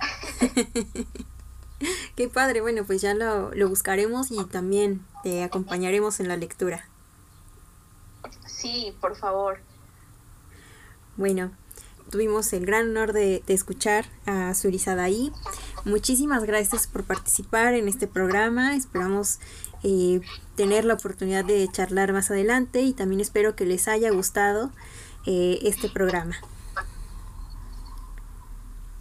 Qué 2.16 2.30
padre, 2.30 2.62
bueno, 2.62 2.86
pues 2.86 3.02
ya 3.02 3.14
lo, 3.14 3.54
lo 3.54 3.68
buscaremos 3.68 4.32
y 4.32 4.44
también 4.46 5.06
te 5.24 5.44
acompañaremos 5.44 6.20
en 6.20 6.30
la 6.30 6.38
lectura. 6.38 6.88
Sí, 8.46 8.96
por 9.02 9.18
favor. 9.18 9.60
Bueno, 11.18 11.52
tuvimos 12.10 12.54
el 12.54 12.66
gran 12.66 12.90
honor 12.90 13.14
de, 13.14 13.44
escuchar 13.48 14.06
a 14.26 14.54
Surizadaí. 14.54 15.32
Muchísimas 15.86 16.46
gracias 16.46 16.88
por 16.88 17.04
participar 17.04 17.74
en 17.74 17.90
este 17.90 18.08
programa. 18.08 18.76
Esperamos 18.76 19.40
eh, 19.84 20.22
tener 20.56 20.86
la 20.86 20.94
oportunidad 20.94 21.44
de 21.44 21.68
charlar 21.70 22.14
más 22.14 22.32
adelante 22.32 22.82
y 22.82 22.94
también 22.94 23.20
espero 23.20 23.56
que 23.56 23.66
les 23.66 23.90
haya 23.90 24.10
gustado 24.12 24.72
eh, 25.26 25.60
este 25.64 25.90
programa. 25.90 26.36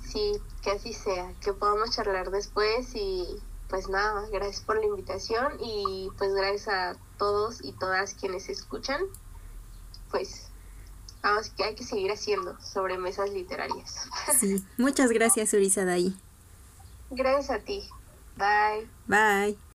Sí, 0.05 0.33
que 0.63 0.73
así 0.73 0.93
sea, 0.93 1.33
que 1.41 1.53
podamos 1.53 1.91
charlar 1.93 2.33
después 2.33 2.95
y 2.95 3.27
pues 3.69 3.89
nada, 3.89 4.29
gracias 4.33 4.61
por 4.61 4.77
la 4.79 4.87
invitación 4.87 5.53
y 5.61 6.11
pues 6.19 6.35
gracias 6.35 6.69
a 6.69 6.97
todos 7.17 7.65
y 7.65 7.73
todas 7.73 8.15
quienes 8.15 8.49
escuchan. 8.49 9.01
Pues 10.11 10.49
vamos, 11.23 11.51
que 11.51 11.63
hay 11.63 11.75
que 11.77 11.85
seguir 11.85 12.11
haciendo 12.11 12.61
sobre 12.61 12.99
mesas 12.99 13.31
literarias. 13.31 14.09
Sí, 14.41 14.65
muchas 14.79 15.11
gracias, 15.11 15.55
Urisa 15.55 15.85
Daí. 15.85 16.17
Gracias 17.15 17.51
a 17.51 17.65
ti. 17.65 17.89
Bye. 18.37 18.89
Bye. 19.07 19.72